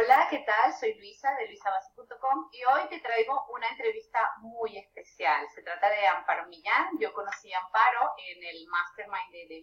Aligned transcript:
Hola, 0.00 0.28
¿qué 0.30 0.38
tal? 0.38 0.72
Soy 0.72 0.94
Luisa 0.94 1.28
de 1.34 1.46
luisabasi.com 1.48 2.48
y 2.52 2.64
hoy 2.64 2.88
te 2.88 3.00
traigo 3.00 3.44
una 3.52 3.68
entrevista 3.68 4.18
muy 4.38 4.78
especial. 4.78 5.46
Se 5.54 5.60
trata 5.60 5.90
de 5.90 6.06
Amparo 6.06 6.46
Millán. 6.46 6.88
Yo 6.98 7.12
conocí 7.12 7.52
a 7.52 7.58
Amparo 7.58 8.14
en 8.16 8.42
el 8.42 8.66
Mastermind 8.66 9.30
de, 9.30 9.46
de 9.46 9.60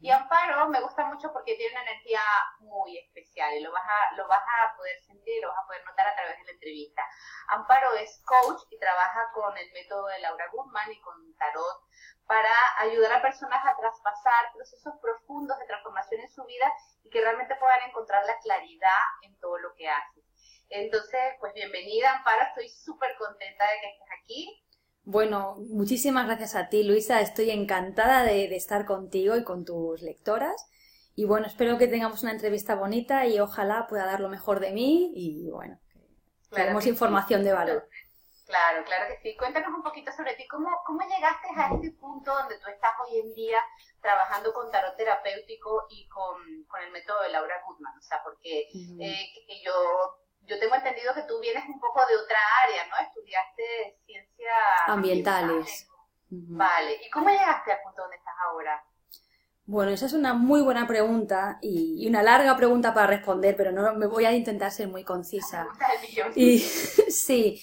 y 0.00 0.10
Amparo 0.10 0.68
me 0.68 0.80
gusta 0.80 1.04
mucho 1.06 1.32
porque 1.32 1.54
tiene 1.54 1.74
una 1.74 1.90
energía 1.90 2.20
muy 2.58 2.98
especial 2.98 3.54
y 3.54 3.60
lo 3.60 3.70
vas, 3.70 3.84
a, 3.84 4.16
lo 4.16 4.26
vas 4.26 4.42
a 4.42 4.76
poder 4.76 5.00
sentir, 5.02 5.40
lo 5.40 5.48
vas 5.50 5.58
a 5.62 5.66
poder 5.66 5.84
notar 5.84 6.08
a 6.08 6.16
través 6.16 6.38
de 6.38 6.44
la 6.44 6.50
entrevista. 6.50 7.02
Amparo 7.46 7.94
es 7.94 8.20
coach 8.24 8.62
y 8.70 8.80
trabaja 8.80 9.30
con 9.32 9.56
el 9.56 9.70
método 9.70 10.06
de 10.08 10.18
Laura 10.22 10.48
Goodman 10.50 10.90
y 10.90 11.00
con 11.00 11.36
Tarot 11.36 11.86
para 12.26 12.52
ayudar 12.78 13.12
a 13.12 13.22
personas 13.22 13.60
a 13.64 13.76
traspasar 13.76 14.52
procesos 14.54 14.94
profundos 15.00 15.58
de 15.58 15.66
transformación 15.66 16.20
en 16.20 16.30
su 16.30 16.44
vida 16.44 16.72
y 17.04 17.10
que 17.10 17.20
realmente 17.20 17.54
puedan 17.60 17.88
encontrar 17.88 18.24
la 18.26 18.38
claridad 18.38 19.02
en 19.22 19.38
todo 19.38 19.58
lo 19.58 19.74
que 19.74 19.88
hacen. 19.88 20.22
Entonces, 20.68 21.20
pues 21.38 21.54
bienvenida, 21.54 22.16
Amparo, 22.16 22.42
estoy 22.48 22.68
súper 22.68 23.10
contenta 23.18 23.64
de 23.64 23.80
que 23.80 23.88
estés 23.88 24.08
aquí. 24.22 24.62
Bueno, 25.04 25.56
muchísimas 25.68 26.26
gracias 26.26 26.56
a 26.56 26.68
ti, 26.68 26.82
Luisa. 26.82 27.20
Estoy 27.20 27.50
encantada 27.50 28.24
de, 28.24 28.44
estar 28.56 28.84
contigo 28.86 29.36
y 29.36 29.44
con 29.44 29.64
tus 29.64 30.02
lectoras. 30.02 30.56
Y 31.14 31.24
bueno, 31.24 31.46
espero 31.46 31.78
que 31.78 31.86
tengamos 31.86 32.24
una 32.24 32.32
entrevista 32.32 32.74
bonita 32.74 33.26
y 33.26 33.38
ojalá 33.38 33.86
pueda 33.86 34.04
dar 34.04 34.18
lo 34.18 34.28
mejor 34.28 34.58
de 34.58 34.72
mí 34.72 35.12
y 35.14 35.48
bueno, 35.48 35.78
que 36.50 36.56
tenemos 36.56 36.86
información 36.86 37.44
de 37.44 37.52
valor. 37.52 37.88
Claro, 38.46 38.84
claro 38.84 39.08
que 39.08 39.18
sí. 39.22 39.36
Cuéntanos 39.36 39.74
un 39.74 39.82
poquito 39.82 40.12
sobre 40.12 40.34
ti. 40.34 40.46
¿Cómo, 40.46 40.70
¿Cómo 40.86 41.00
llegaste 41.02 41.48
a 41.56 41.74
este 41.74 41.90
punto 41.98 42.32
donde 42.32 42.58
tú 42.58 42.68
estás 42.68 42.92
hoy 43.04 43.18
en 43.18 43.34
día 43.34 43.58
trabajando 44.00 44.52
con 44.52 44.70
tarot 44.70 44.96
terapéutico 44.96 45.86
y 45.90 46.08
con, 46.08 46.36
el 46.80 46.92
método 46.92 47.22
de 47.22 47.30
Laura 47.30 47.60
Goodman? 47.66 47.98
O 47.98 48.02
sea, 48.02 48.22
porque 48.22 48.68
eh, 49.00 49.62
yo, 49.64 49.72
yo 50.42 50.58
tengo 50.60 50.76
entendido 50.76 51.12
que 51.14 51.22
tú 51.22 51.40
vienes 51.40 51.64
un 51.68 51.80
poco 51.80 52.06
de 52.06 52.16
otra 52.16 52.38
área, 52.64 52.86
¿no? 52.86 52.96
Estudiaste 53.04 53.98
ciencias 54.06 54.54
ambientales. 54.86 55.88
Vale. 56.28 57.00
¿Y 57.04 57.10
cómo 57.10 57.28
llegaste 57.28 57.72
al 57.72 57.82
punto 57.82 58.02
donde 58.02 58.16
estás 58.16 58.34
ahora? 58.44 58.84
Bueno, 59.64 59.90
esa 59.90 60.06
es 60.06 60.12
una 60.12 60.32
muy 60.32 60.62
buena 60.62 60.86
pregunta 60.86 61.58
y, 61.60 62.06
una 62.06 62.22
larga 62.22 62.56
pregunta 62.56 62.94
para 62.94 63.08
responder, 63.08 63.56
pero 63.56 63.72
no 63.72 63.94
me 63.94 64.06
voy 64.06 64.24
a 64.24 64.32
intentar 64.32 64.70
ser 64.70 64.86
muy 64.86 65.02
concisa. 65.02 65.66
Y 66.36 66.58
sí, 67.10 67.60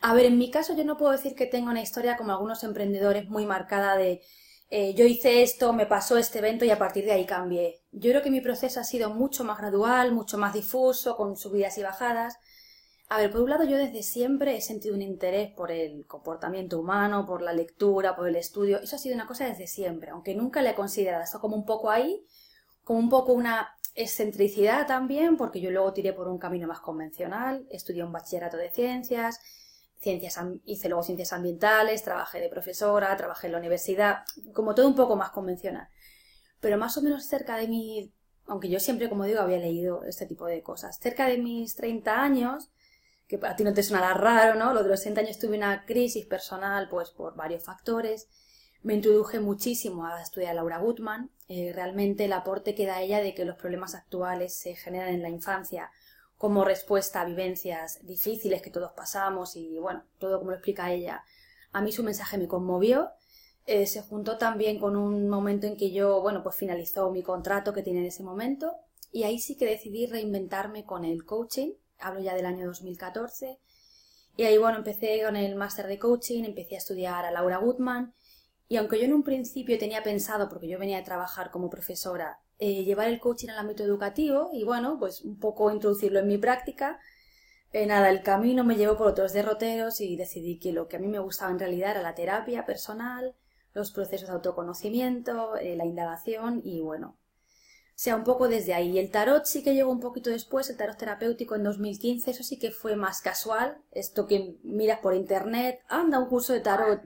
a 0.00 0.14
ver, 0.14 0.26
en 0.26 0.38
mi 0.38 0.50
caso 0.50 0.74
yo 0.74 0.84
no 0.84 0.96
puedo 0.96 1.12
decir 1.12 1.34
que 1.34 1.46
tenga 1.46 1.70
una 1.70 1.82
historia 1.82 2.16
como 2.16 2.32
algunos 2.32 2.64
emprendedores 2.64 3.28
muy 3.28 3.46
marcada 3.46 3.96
de 3.96 4.22
eh, 4.74 4.94
yo 4.94 5.04
hice 5.04 5.42
esto, 5.42 5.74
me 5.74 5.84
pasó 5.84 6.16
este 6.16 6.38
evento 6.38 6.64
y 6.64 6.70
a 6.70 6.78
partir 6.78 7.04
de 7.04 7.12
ahí 7.12 7.26
cambié. 7.26 7.82
Yo 7.92 8.10
creo 8.10 8.22
que 8.22 8.30
mi 8.30 8.40
proceso 8.40 8.80
ha 8.80 8.84
sido 8.84 9.10
mucho 9.10 9.44
más 9.44 9.58
gradual, 9.58 10.12
mucho 10.12 10.38
más 10.38 10.54
difuso, 10.54 11.14
con 11.14 11.36
subidas 11.36 11.76
y 11.76 11.82
bajadas. 11.82 12.38
A 13.10 13.18
ver, 13.18 13.30
por 13.30 13.42
un 13.42 13.50
lado 13.50 13.64
yo 13.64 13.76
desde 13.76 14.02
siempre 14.02 14.56
he 14.56 14.62
sentido 14.62 14.94
un 14.94 15.02
interés 15.02 15.50
por 15.52 15.70
el 15.70 16.06
comportamiento 16.06 16.80
humano, 16.80 17.26
por 17.26 17.42
la 17.42 17.52
lectura, 17.52 18.16
por 18.16 18.26
el 18.28 18.36
estudio. 18.36 18.80
Eso 18.80 18.96
ha 18.96 18.98
sido 18.98 19.14
una 19.14 19.26
cosa 19.26 19.44
desde 19.46 19.66
siempre, 19.66 20.10
aunque 20.10 20.34
nunca 20.34 20.62
le 20.62 20.70
he 20.70 20.74
considerado 20.74 21.22
esto 21.22 21.38
como 21.38 21.54
un 21.54 21.66
poco 21.66 21.90
ahí, 21.90 22.24
como 22.82 22.98
un 22.98 23.10
poco 23.10 23.34
una 23.34 23.76
excentricidad 23.94 24.86
también, 24.86 25.36
porque 25.36 25.60
yo 25.60 25.70
luego 25.70 25.92
tiré 25.92 26.14
por 26.14 26.28
un 26.28 26.38
camino 26.38 26.66
más 26.66 26.80
convencional, 26.80 27.66
estudié 27.70 28.04
un 28.04 28.12
bachillerato 28.12 28.56
de 28.56 28.70
ciencias, 28.70 29.38
ciencias, 30.02 30.38
hice 30.64 30.88
luego 30.88 31.04
ciencias 31.04 31.32
ambientales, 31.32 32.02
trabajé 32.02 32.40
de 32.40 32.48
profesora, 32.48 33.16
trabajé 33.16 33.46
en 33.46 33.52
la 33.52 33.58
universidad, 33.58 34.24
como 34.52 34.74
todo 34.74 34.88
un 34.88 34.96
poco 34.96 35.16
más 35.16 35.30
convencional. 35.30 35.88
Pero 36.60 36.76
más 36.76 36.96
o 36.98 37.02
menos 37.02 37.24
cerca 37.24 37.56
de 37.56 37.68
mi, 37.68 38.12
aunque 38.46 38.68
yo 38.68 38.80
siempre, 38.80 39.08
como 39.08 39.24
digo, 39.24 39.40
había 39.40 39.58
leído 39.58 40.04
este 40.04 40.26
tipo 40.26 40.46
de 40.46 40.62
cosas, 40.62 40.98
cerca 40.98 41.26
de 41.26 41.38
mis 41.38 41.76
30 41.76 42.20
años, 42.20 42.70
que 43.28 43.38
a 43.42 43.56
ti 43.56 43.64
no 43.64 43.72
te 43.72 43.82
sonará 43.82 44.12
raro, 44.14 44.58
¿no? 44.58 44.74
Lo 44.74 44.82
de 44.82 44.90
los 44.90 45.00
60 45.00 45.20
años 45.22 45.38
tuve 45.38 45.56
una 45.56 45.86
crisis 45.86 46.26
personal, 46.26 46.88
pues 46.90 47.10
por 47.10 47.34
varios 47.36 47.64
factores. 47.64 48.28
Me 48.82 48.94
introduje 48.94 49.38
muchísimo 49.38 50.04
a 50.06 50.20
estudiar 50.20 50.50
a 50.50 50.54
Laura 50.54 50.78
Gutman. 50.78 51.30
Eh, 51.48 51.72
realmente 51.72 52.24
el 52.24 52.32
aporte 52.32 52.74
que 52.74 52.86
da 52.86 53.00
ella 53.00 53.20
de 53.20 53.32
que 53.32 53.44
los 53.44 53.56
problemas 53.56 53.94
actuales 53.94 54.54
se 54.54 54.74
generan 54.74 55.14
en 55.14 55.22
la 55.22 55.28
infancia 55.28 55.90
como 56.42 56.64
respuesta 56.64 57.20
a 57.20 57.24
vivencias 57.24 58.04
difíciles 58.04 58.62
que 58.62 58.70
todos 58.70 58.90
pasamos 58.96 59.54
y 59.54 59.78
bueno, 59.78 60.02
todo 60.18 60.40
como 60.40 60.50
lo 60.50 60.56
explica 60.56 60.90
ella. 60.90 61.22
A 61.70 61.80
mí 61.80 61.92
su 61.92 62.02
mensaje 62.02 62.36
me 62.36 62.48
conmovió. 62.48 63.12
Eh, 63.64 63.86
se 63.86 64.02
juntó 64.02 64.38
también 64.38 64.80
con 64.80 64.96
un 64.96 65.28
momento 65.28 65.68
en 65.68 65.76
que 65.76 65.92
yo, 65.92 66.20
bueno, 66.20 66.42
pues 66.42 66.56
finalizó 66.56 67.12
mi 67.12 67.22
contrato 67.22 67.72
que 67.72 67.84
tenía 67.84 68.00
en 68.00 68.08
ese 68.08 68.24
momento 68.24 68.74
y 69.12 69.22
ahí 69.22 69.38
sí 69.38 69.56
que 69.56 69.66
decidí 69.66 70.06
reinventarme 70.06 70.84
con 70.84 71.04
el 71.04 71.24
coaching. 71.24 71.74
Hablo 72.00 72.18
ya 72.18 72.34
del 72.34 72.46
año 72.46 72.66
2014. 72.66 73.60
Y 74.36 74.42
ahí, 74.42 74.58
bueno, 74.58 74.78
empecé 74.78 75.22
con 75.22 75.36
el 75.36 75.54
máster 75.54 75.86
de 75.86 76.00
coaching, 76.00 76.42
empecé 76.42 76.74
a 76.74 76.78
estudiar 76.78 77.24
a 77.24 77.30
Laura 77.30 77.58
Goodman 77.58 78.14
y 78.68 78.78
aunque 78.78 78.98
yo 78.98 79.04
en 79.04 79.12
un 79.12 79.22
principio 79.22 79.78
tenía 79.78 80.02
pensado, 80.02 80.48
porque 80.48 80.66
yo 80.66 80.78
venía 80.78 80.98
a 80.98 81.04
trabajar 81.04 81.52
como 81.52 81.70
profesora, 81.70 82.40
eh, 82.64 82.84
llevar 82.84 83.08
el 83.08 83.18
coaching 83.18 83.48
al 83.48 83.58
ámbito 83.58 83.82
educativo 83.82 84.50
y 84.52 84.62
bueno, 84.62 84.96
pues 84.96 85.22
un 85.22 85.36
poco 85.36 85.72
introducirlo 85.72 86.20
en 86.20 86.28
mi 86.28 86.38
práctica. 86.38 87.00
Eh, 87.72 87.86
nada, 87.86 88.08
el 88.08 88.22
camino 88.22 88.62
me 88.62 88.76
llevó 88.76 88.96
por 88.96 89.08
otros 89.08 89.32
derroteros 89.32 90.00
y 90.00 90.14
decidí 90.16 90.60
que 90.60 90.70
lo 90.70 90.86
que 90.86 90.94
a 90.94 91.00
mí 91.00 91.08
me 91.08 91.18
gustaba 91.18 91.50
en 91.50 91.58
realidad 91.58 91.90
era 91.90 92.02
la 92.02 92.14
terapia 92.14 92.64
personal, 92.64 93.34
los 93.74 93.90
procesos 93.90 94.28
de 94.28 94.34
autoconocimiento, 94.34 95.56
eh, 95.56 95.74
la 95.74 95.86
indagación 95.86 96.60
y 96.62 96.80
bueno, 96.82 97.16
sea 97.94 98.16
un 98.16 98.24
poco 98.24 98.48
desde 98.48 98.74
ahí. 98.74 98.98
El 98.98 99.10
tarot 99.10 99.44
sí 99.44 99.62
que 99.62 99.74
llegó 99.74 99.90
un 99.90 100.00
poquito 100.00 100.30
después, 100.30 100.68
el 100.70 100.76
tarot 100.76 100.96
terapéutico 100.96 101.54
en 101.54 101.64
2015, 101.64 102.30
eso 102.30 102.42
sí 102.42 102.58
que 102.58 102.70
fue 102.70 102.96
más 102.96 103.20
casual, 103.20 103.78
esto 103.90 104.26
que 104.26 104.56
miras 104.62 105.00
por 105.00 105.14
internet, 105.14 105.80
anda 105.88 106.18
un 106.18 106.28
curso 106.28 106.52
de 106.52 106.60
tarot, 106.60 107.02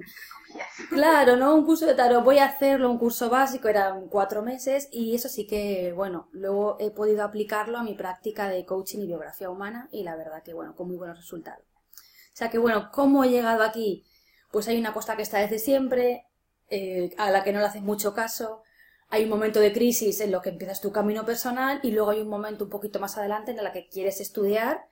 Claro, 0.90 1.36
¿no? 1.36 1.54
Un 1.54 1.64
curso 1.64 1.86
de 1.86 1.94
tarot, 1.94 2.24
voy 2.24 2.38
a 2.38 2.46
hacerlo, 2.46 2.90
un 2.90 2.98
curso 2.98 3.28
básico, 3.28 3.68
eran 3.68 4.08
cuatro 4.08 4.42
meses 4.42 4.88
y 4.90 5.14
eso 5.14 5.28
sí 5.28 5.46
que, 5.46 5.92
bueno, 5.92 6.28
luego 6.32 6.76
he 6.80 6.90
podido 6.90 7.24
aplicarlo 7.24 7.78
a 7.78 7.82
mi 7.82 7.94
práctica 7.94 8.48
de 8.48 8.64
coaching 8.64 9.00
y 9.00 9.06
biografía 9.06 9.50
humana 9.50 9.88
y 9.92 10.02
la 10.02 10.16
verdad 10.16 10.42
que, 10.42 10.54
bueno, 10.54 10.74
con 10.74 10.88
muy 10.88 10.96
buenos 10.96 11.18
resultados. 11.18 11.64
O 11.92 12.36
sea 12.36 12.50
que, 12.50 12.58
bueno, 12.58 12.90
¿cómo 12.92 13.24
he 13.24 13.30
llegado 13.30 13.62
aquí? 13.62 14.04
Pues 14.50 14.68
hay 14.68 14.78
una 14.78 14.92
cosa 14.92 15.16
que 15.16 15.22
está 15.22 15.38
desde 15.38 15.58
siempre, 15.58 16.26
eh, 16.70 17.14
a 17.18 17.30
la 17.30 17.44
que 17.44 17.52
no 17.52 17.60
le 17.60 17.66
haces 17.66 17.82
mucho 17.82 18.14
caso, 18.14 18.62
hay 19.08 19.24
un 19.24 19.30
momento 19.30 19.60
de 19.60 19.72
crisis 19.72 20.20
en 20.20 20.32
lo 20.32 20.42
que 20.42 20.50
empiezas 20.50 20.80
tu 20.80 20.92
camino 20.92 21.24
personal 21.24 21.80
y 21.82 21.92
luego 21.92 22.10
hay 22.10 22.20
un 22.20 22.28
momento 22.28 22.64
un 22.64 22.70
poquito 22.70 22.98
más 22.98 23.16
adelante 23.16 23.52
en 23.52 23.58
el 23.58 23.72
que 23.72 23.88
quieres 23.88 24.20
estudiar, 24.20 24.88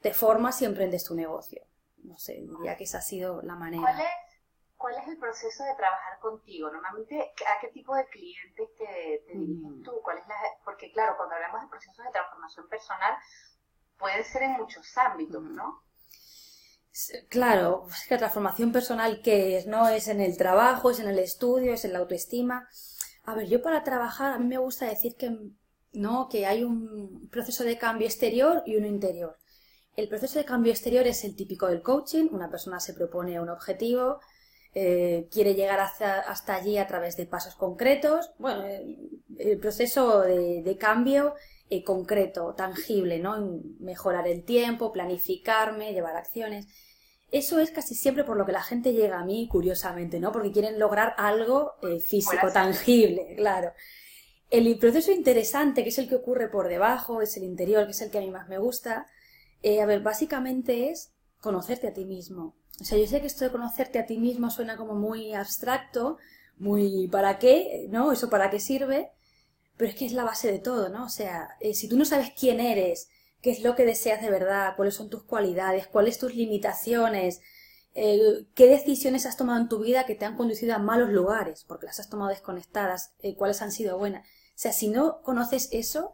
te 0.00 0.12
formas 0.12 0.60
y 0.62 0.64
emprendes 0.64 1.04
tu 1.04 1.14
negocio. 1.14 1.62
No 2.02 2.18
sé, 2.18 2.42
diría 2.42 2.76
que 2.76 2.84
esa 2.84 2.98
ha 2.98 3.02
sido 3.02 3.42
la 3.42 3.54
manera. 3.54 3.96
¿cuál 4.82 4.96
es 4.96 5.06
el 5.06 5.16
proceso 5.16 5.62
de 5.62 5.76
trabajar 5.76 6.18
contigo? 6.18 6.68
Normalmente, 6.68 7.20
¿a 7.20 7.60
qué 7.60 7.68
tipo 7.68 7.94
de 7.94 8.04
clientes 8.06 8.68
te, 8.76 9.32
diriges 9.32 9.70
mm. 9.70 9.82
tú? 9.84 9.92
¿Cuál 10.02 10.18
es 10.18 10.26
la, 10.26 10.34
porque 10.64 10.90
claro, 10.90 11.14
cuando 11.16 11.36
hablamos 11.36 11.62
de 11.62 11.68
procesos 11.68 12.04
de 12.04 12.10
transformación 12.10 12.68
personal, 12.68 13.14
puede 13.96 14.24
ser 14.24 14.42
en 14.42 14.52
muchos 14.54 14.98
ámbitos, 14.98 15.40
mm. 15.40 15.54
¿no? 15.54 15.84
Claro, 17.30 17.86
es 17.88 18.06
que 18.06 18.14
la 18.14 18.18
transformación 18.18 18.72
personal 18.72 19.22
que 19.22 19.56
es, 19.56 19.66
¿no? 19.66 19.88
Es 19.88 20.08
en 20.08 20.20
el 20.20 20.36
trabajo, 20.36 20.90
es 20.90 20.98
en 20.98 21.08
el 21.08 21.20
estudio, 21.20 21.72
es 21.72 21.84
en 21.84 21.92
la 21.92 22.00
autoestima. 22.00 22.68
A 23.24 23.34
ver, 23.34 23.48
yo 23.48 23.62
para 23.62 23.84
trabajar, 23.84 24.32
a 24.32 24.38
mí 24.38 24.46
me 24.46 24.58
gusta 24.58 24.86
decir 24.86 25.16
que, 25.16 25.36
¿no? 25.92 26.28
Que 26.28 26.46
hay 26.46 26.64
un 26.64 27.28
proceso 27.30 27.64
de 27.64 27.78
cambio 27.78 28.06
exterior 28.06 28.62
y 28.66 28.76
uno 28.76 28.86
interior. 28.86 29.36
El 29.96 30.08
proceso 30.08 30.38
de 30.38 30.44
cambio 30.44 30.72
exterior 30.72 31.06
es 31.06 31.22
el 31.24 31.36
típico 31.36 31.66
del 31.66 31.82
coaching. 31.82 32.28
Una 32.32 32.50
persona 32.50 32.80
se 32.80 32.94
propone 32.94 33.40
un 33.40 33.50
objetivo, 33.50 34.20
eh, 34.74 35.28
quiere 35.30 35.54
llegar 35.54 35.80
hasta, 35.80 36.54
allí 36.54 36.78
a 36.78 36.86
través 36.86 37.16
de 37.16 37.26
pasos 37.26 37.54
concretos. 37.54 38.32
Bueno, 38.38 38.64
eh, 38.66 38.98
el 39.38 39.58
proceso 39.58 40.22
de, 40.22 40.76
cambio 40.80 41.34
eh, 41.68 41.84
concreto, 41.84 42.54
tangible, 42.54 43.18
¿no? 43.18 43.60
Mejorar 43.80 44.26
el 44.26 44.44
tiempo, 44.44 44.92
planificarme, 44.92 45.92
llevar 45.92 46.16
acciones. 46.16 46.66
Eso 47.32 47.58
es 47.58 47.72
casi 47.72 47.96
siempre 47.96 48.22
por 48.22 48.36
lo 48.36 48.46
que 48.46 48.52
la 48.52 48.62
gente 48.62 48.92
llega 48.92 49.18
a 49.18 49.24
mí, 49.24 49.48
curiosamente, 49.50 50.20
¿no? 50.20 50.30
Porque 50.30 50.52
quieren 50.52 50.78
lograr 50.78 51.14
algo 51.18 51.72
físico, 52.06 52.52
tangible, 52.52 53.34
claro. 53.36 53.72
El 54.50 54.78
proceso 54.78 55.10
interesante, 55.10 55.82
que 55.82 55.88
es 55.88 55.98
el 55.98 56.08
que 56.08 56.14
ocurre 56.14 56.48
por 56.48 56.68
debajo, 56.68 57.22
es 57.22 57.36
el 57.36 57.42
interior, 57.42 57.86
que 57.86 57.92
es 57.92 58.00
el 58.02 58.10
que 58.10 58.18
a 58.18 58.20
mí 58.20 58.30
más 58.30 58.48
me 58.48 58.58
gusta, 58.58 59.06
a 59.64 59.86
ver, 59.86 60.00
básicamente 60.00 60.90
es 60.90 61.14
conocerte 61.40 61.88
a 61.88 61.92
ti 61.92 62.04
mismo, 62.04 62.54
o 62.80 62.84
sea, 62.84 62.98
yo 62.98 63.06
sé 63.06 63.20
que 63.20 63.26
esto 63.26 63.44
de 63.44 63.52
conocerte 63.52 63.98
a 63.98 64.06
ti 64.06 64.18
mismo 64.18 64.50
suena 64.50 64.76
como 64.76 64.94
muy 64.94 65.34
abstracto, 65.34 66.18
muy 66.56 67.08
¿para 67.08 67.38
qué? 67.38 67.86
¿No? 67.90 68.12
¿Eso 68.12 68.30
para 68.30 68.50
qué 68.50 68.60
sirve? 68.60 69.10
Pero 69.76 69.90
es 69.90 69.96
que 69.96 70.06
es 70.06 70.12
la 70.12 70.24
base 70.24 70.50
de 70.50 70.58
todo, 70.58 70.88
¿no? 70.88 71.04
O 71.04 71.08
sea, 71.08 71.50
eh, 71.60 71.74
si 71.74 71.88
tú 71.88 71.96
no 71.96 72.04
sabes 72.04 72.32
quién 72.38 72.60
eres, 72.60 73.08
qué 73.42 73.50
es 73.50 73.62
lo 73.62 73.74
que 73.74 73.84
deseas 73.84 74.22
de 74.22 74.30
verdad, 74.30 74.74
cuáles 74.76 74.94
son 74.94 75.10
tus 75.10 75.24
cualidades, 75.24 75.88
cuáles 75.88 76.18
tus 76.18 76.34
limitaciones, 76.34 77.40
eh, 77.94 78.46
qué 78.54 78.68
decisiones 78.68 79.26
has 79.26 79.36
tomado 79.36 79.60
en 79.60 79.68
tu 79.68 79.80
vida 79.80 80.06
que 80.06 80.14
te 80.14 80.24
han 80.24 80.36
conducido 80.36 80.74
a 80.74 80.78
malos 80.78 81.10
lugares, 81.10 81.64
porque 81.66 81.86
las 81.86 82.00
has 82.00 82.08
tomado 82.08 82.30
desconectadas, 82.30 83.12
eh, 83.20 83.36
cuáles 83.36 83.60
han 83.60 83.72
sido 83.72 83.98
buenas. 83.98 84.26
O 84.26 84.58
sea, 84.62 84.72
si 84.72 84.88
no 84.88 85.20
conoces 85.22 85.68
eso, 85.72 86.12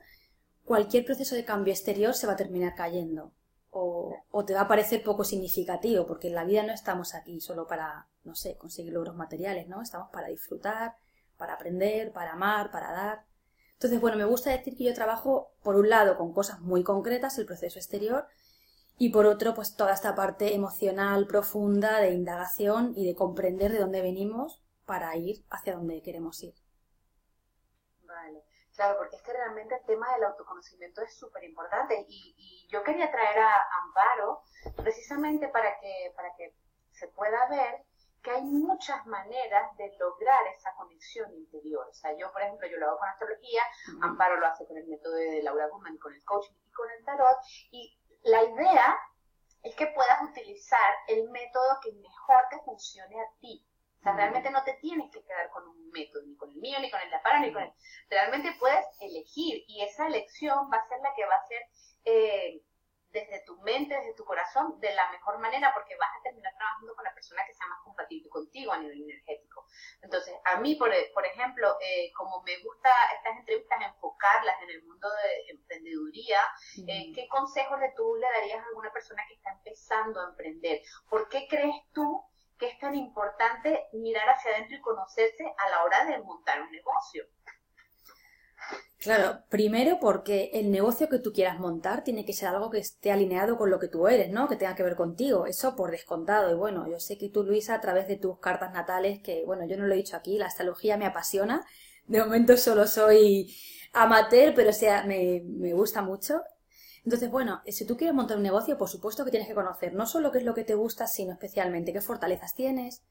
cualquier 0.65 1.05
proceso 1.05 1.35
de 1.35 1.45
cambio 1.45 1.73
exterior 1.73 2.15
se 2.15 2.27
va 2.27 2.33
a 2.33 2.37
terminar 2.37 2.75
cayendo 2.75 3.33
o, 3.71 4.17
o, 4.31 4.45
te 4.45 4.55
va 4.55 4.63
a 4.63 4.69
parecer 4.69 5.03
poco 5.03 5.25
significativo, 5.25 6.07
porque 6.07 6.29
en 6.29 6.35
la 6.35 6.45
vida 6.45 6.63
no 6.63 6.73
estamos 6.73 7.15
aquí 7.15 7.41
solo 7.41 7.67
para, 7.67 8.09
no 8.25 8.35
sé, 8.35 8.57
conseguir 8.57 8.95
logros 8.95 9.15
materiales, 9.15 9.69
¿no? 9.69 9.83
Estamos 9.83 10.09
para 10.11 10.29
disfrutar, 10.29 10.97
para 11.37 11.55
aprender, 11.55 12.13
para 12.13 12.33
amar, 12.33 12.71
para 12.71 12.93
dar. 12.93 13.28
Entonces, 13.79 14.01
bueno, 14.01 14.17
me 14.17 14.25
gusta 14.25 14.51
decir 14.51 14.77
que 14.77 14.83
yo 14.83 14.93
trabajo, 14.93 15.53
por 15.63 15.77
un 15.77 15.89
lado, 15.89 16.17
con 16.17 16.33
cosas 16.33 16.59
muy 16.59 16.83
concretas, 16.83 17.39
el 17.39 17.47
proceso 17.47 17.79
exterior, 17.79 18.27
y 18.99 19.11
por 19.11 19.27
otro, 19.27 19.55
pues 19.55 19.77
toda 19.77 19.93
esta 19.95 20.17
parte 20.17 20.53
emocional 20.53 21.29
profunda 21.29 22.01
de 22.01 22.11
indagación 22.11 22.93
y 22.97 23.07
de 23.07 23.15
comprender 23.15 23.71
de 23.71 23.79
dónde 23.79 24.03
venimos 24.03 24.61
para 24.85 25.15
ir 25.15 25.45
hacia 25.49 25.77
donde 25.77 26.03
queremos 26.03 26.43
ir. 26.43 26.55
Vale. 28.03 28.43
Claro, 28.75 28.99
porque 28.99 29.15
es 29.15 29.23
que 29.23 29.33
realmente 29.33 29.77
el 29.77 29.85
tema 29.87 30.13
del 30.15 30.25
autoconocimiento 30.25 31.01
es 31.03 31.15
súper 31.17 31.45
importante 31.45 32.05
y, 32.09 32.35
y, 32.37 32.69
yo 32.69 32.83
quería 32.83 33.11
traer 33.13 33.39
a 33.39 33.53
Amparo 33.85 34.43
precisamente 34.77 35.49
para 35.49 35.79
que, 35.79 36.13
para 36.17 36.35
que 36.37 36.53
se 36.91 37.07
pueda 37.09 37.49
ver 37.49 37.85
que 38.23 38.31
hay 38.31 38.43
muchas 38.43 39.07
maneras 39.07 39.77
de 39.77 39.95
lograr 39.99 40.47
esa 40.49 40.75
conexión 40.75 41.33
interior. 41.33 41.87
O 41.89 41.95
sea, 41.95 42.17
yo, 42.17 42.33
por 42.33 42.43
ejemplo, 42.43 42.69
yo 42.69 42.77
lo 42.79 42.89
hago 42.89 42.99
con 42.99 43.09
astrología, 43.09 43.63
Amparo 44.03 44.39
lo 44.39 44.47
hace 44.47 44.67
con 44.67 44.77
el 44.77 44.87
método 44.87 45.15
de 45.15 45.43
Laura 45.43 45.69
Guzmán, 45.69 45.99
con 45.99 46.15
el 46.15 46.25
coaching 46.25 46.55
y 46.67 46.73
con 46.73 46.91
el 46.91 47.05
tarot, 47.05 47.39
y 47.71 47.99
la 48.23 48.43
idea 48.43 48.99
es 49.63 49.75
que 49.75 49.87
puedas 49.89 50.23
utilizar 50.23 50.95
el 51.09 51.29
método 51.31 51.79
que 51.83 51.93
mejor 51.93 52.43
te 52.51 52.59
funcione 52.61 53.21
a 53.21 53.39
ti. 53.41 53.65
O 53.99 54.03
sea, 54.03 54.13
realmente 54.15 54.51
no 54.51 54.63
te 54.63 54.75
tienes 54.75 55.11
que 55.11 55.23
quedar 55.25 55.51
con 55.51 55.67
un 55.67 55.91
método, 55.91 56.23
ni 56.25 56.37
con 56.37 56.51
el 56.51 56.57
mío, 56.57 56.79
ni 56.81 56.91
con 56.91 57.01
el 57.01 57.11
de 57.11 57.17
Aparo, 57.17 57.41
ni 57.41 57.53
con 57.53 57.63
el... 57.63 57.73
Realmente 58.09 58.55
puedes 58.59 58.87
elegir 59.01 59.65
y 59.67 59.83
esa 59.83 60.07
elección 60.07 60.71
va 60.73 60.77
a 60.77 60.89
ser 60.89 60.99
la 61.01 61.13
que 61.15 61.27
va 61.27 61.35
a 61.35 61.47
ser 61.47 61.63
eh, 62.05 62.63
desde 63.11 63.43
tu 63.45 63.57
mente, 63.63 63.95
desde 63.95 64.15
tu 64.15 64.25
corazón, 64.25 64.79
de 64.81 64.95
la 64.95 65.11
mejor 65.11 65.39
manera, 65.39 65.73
porque 65.75 65.97
vas 65.97 66.11
a 66.19 66.23
terminar 66.23 66.53
trabajando 66.55 66.95
con 66.95 67.05
la 67.05 67.15
persona 67.15 67.45
que 67.47 67.55
sea 67.55 67.67
más 67.67 67.81
compatible 67.85 68.29
contigo 68.29 68.73
a 68.73 68.79
nivel 68.79 69.03
energético. 69.03 69.67
Entonces, 70.03 70.35
a 70.45 70.61
mí, 70.61 70.75
por, 70.75 70.91
por 71.15 71.27
ejemplo, 71.27 71.77
eh, 71.81 72.13
como 72.17 72.43
me 72.43 72.59
gusta 72.59 72.91
estas 73.17 73.39
entrevistas 73.39 73.79
enfocarlas 73.83 74.63
en 74.63 74.71
el 74.71 74.83
mundo 74.85 75.09
de 75.09 75.53
emprendeduría, 75.53 76.41
eh, 76.87 77.13
¿qué 77.15 77.29
consejos 77.29 77.81
de 77.81 77.93
tú 77.97 78.17
le 78.17 78.27
darías 78.27 78.63
a 78.63 78.69
alguna 78.69 78.93
persona 78.93 79.23
que 79.29 79.35
está 79.35 79.51
empezando 79.51 80.21
a 80.21 80.29
emprender? 80.31 80.83
¿Por 81.09 81.29
qué 81.29 81.47
crees 81.49 81.77
tú 81.93 82.25
que 82.59 82.67
es 82.67 82.79
tan 82.79 82.95
importante 82.95 83.89
mirar 83.93 84.29
hacia 84.29 84.51
adentro 84.51 84.77
y 84.77 84.81
conocerse 84.81 85.45
a 85.57 85.71
la 85.71 85.85
hora 85.85 86.05
de 86.07 86.19
montar 86.19 86.61
un 86.61 86.71
negocio. 86.71 87.25
Claro, 89.01 89.45
primero 89.49 89.99
porque 90.01 90.51
el 90.55 90.71
negocio 90.73 91.09
que 91.09 91.21
tú 91.21 91.33
quieras 91.33 91.61
montar 91.61 92.03
tiene 92.03 92.25
que 92.25 92.33
ser 92.33 92.49
algo 92.49 92.69
que 92.71 92.79
esté 92.79 93.13
alineado 93.13 93.57
con 93.57 93.71
lo 93.71 93.79
que 93.79 93.87
tú 93.89 94.09
eres, 94.09 94.31
¿no? 94.31 94.49
Que 94.49 94.57
tenga 94.57 94.75
que 94.75 94.83
ver 94.83 94.97
contigo. 94.97 95.47
Eso 95.47 95.77
por 95.77 95.93
descontado. 95.93 96.51
Y 96.51 96.55
bueno, 96.57 96.89
yo 96.91 96.99
sé 96.99 97.17
que 97.17 97.29
tú, 97.29 97.45
Luisa, 97.45 97.75
a 97.75 97.81
través 97.81 98.09
de 98.09 98.17
tus 98.17 98.39
cartas 98.41 98.73
natales, 98.73 99.21
que 99.21 99.45
bueno, 99.47 99.67
yo 99.67 99.77
no 99.77 99.87
lo 99.87 99.95
he 99.95 99.97
dicho 99.97 100.17
aquí, 100.17 100.37
la 100.37 100.47
astrología 100.47 100.97
me 100.97 101.07
apasiona. 101.07 101.65
De 102.07 102.19
momento 102.21 102.57
solo 102.57 102.87
soy 102.89 103.55
amateur, 103.93 104.53
pero 104.55 104.73
sea, 104.73 105.05
me, 105.05 105.43
me 105.47 105.73
gusta 105.75 106.03
mucho. 106.03 106.41
Entonces, 107.05 107.31
bueno, 107.31 107.63
si 107.67 107.87
tú 107.87 107.97
quieres 107.97 108.15
montar 108.15 108.37
un 108.37 108.43
negocio, 108.43 108.77
por 108.77 108.89
supuesto 108.89 109.25
que 109.25 109.31
tienes 109.31 109.49
que 109.49 109.55
conocer 109.55 109.95
no 109.95 110.07
solo 110.07 110.33
qué 110.33 110.39
es 110.39 110.45
lo 110.45 110.55
que 110.55 110.65
te 110.65 110.75
gusta, 110.75 111.07
sino 111.07 111.33
especialmente 111.33 111.93
qué 111.93 112.01
fortalezas 112.01 112.55
tienes, 112.55 113.03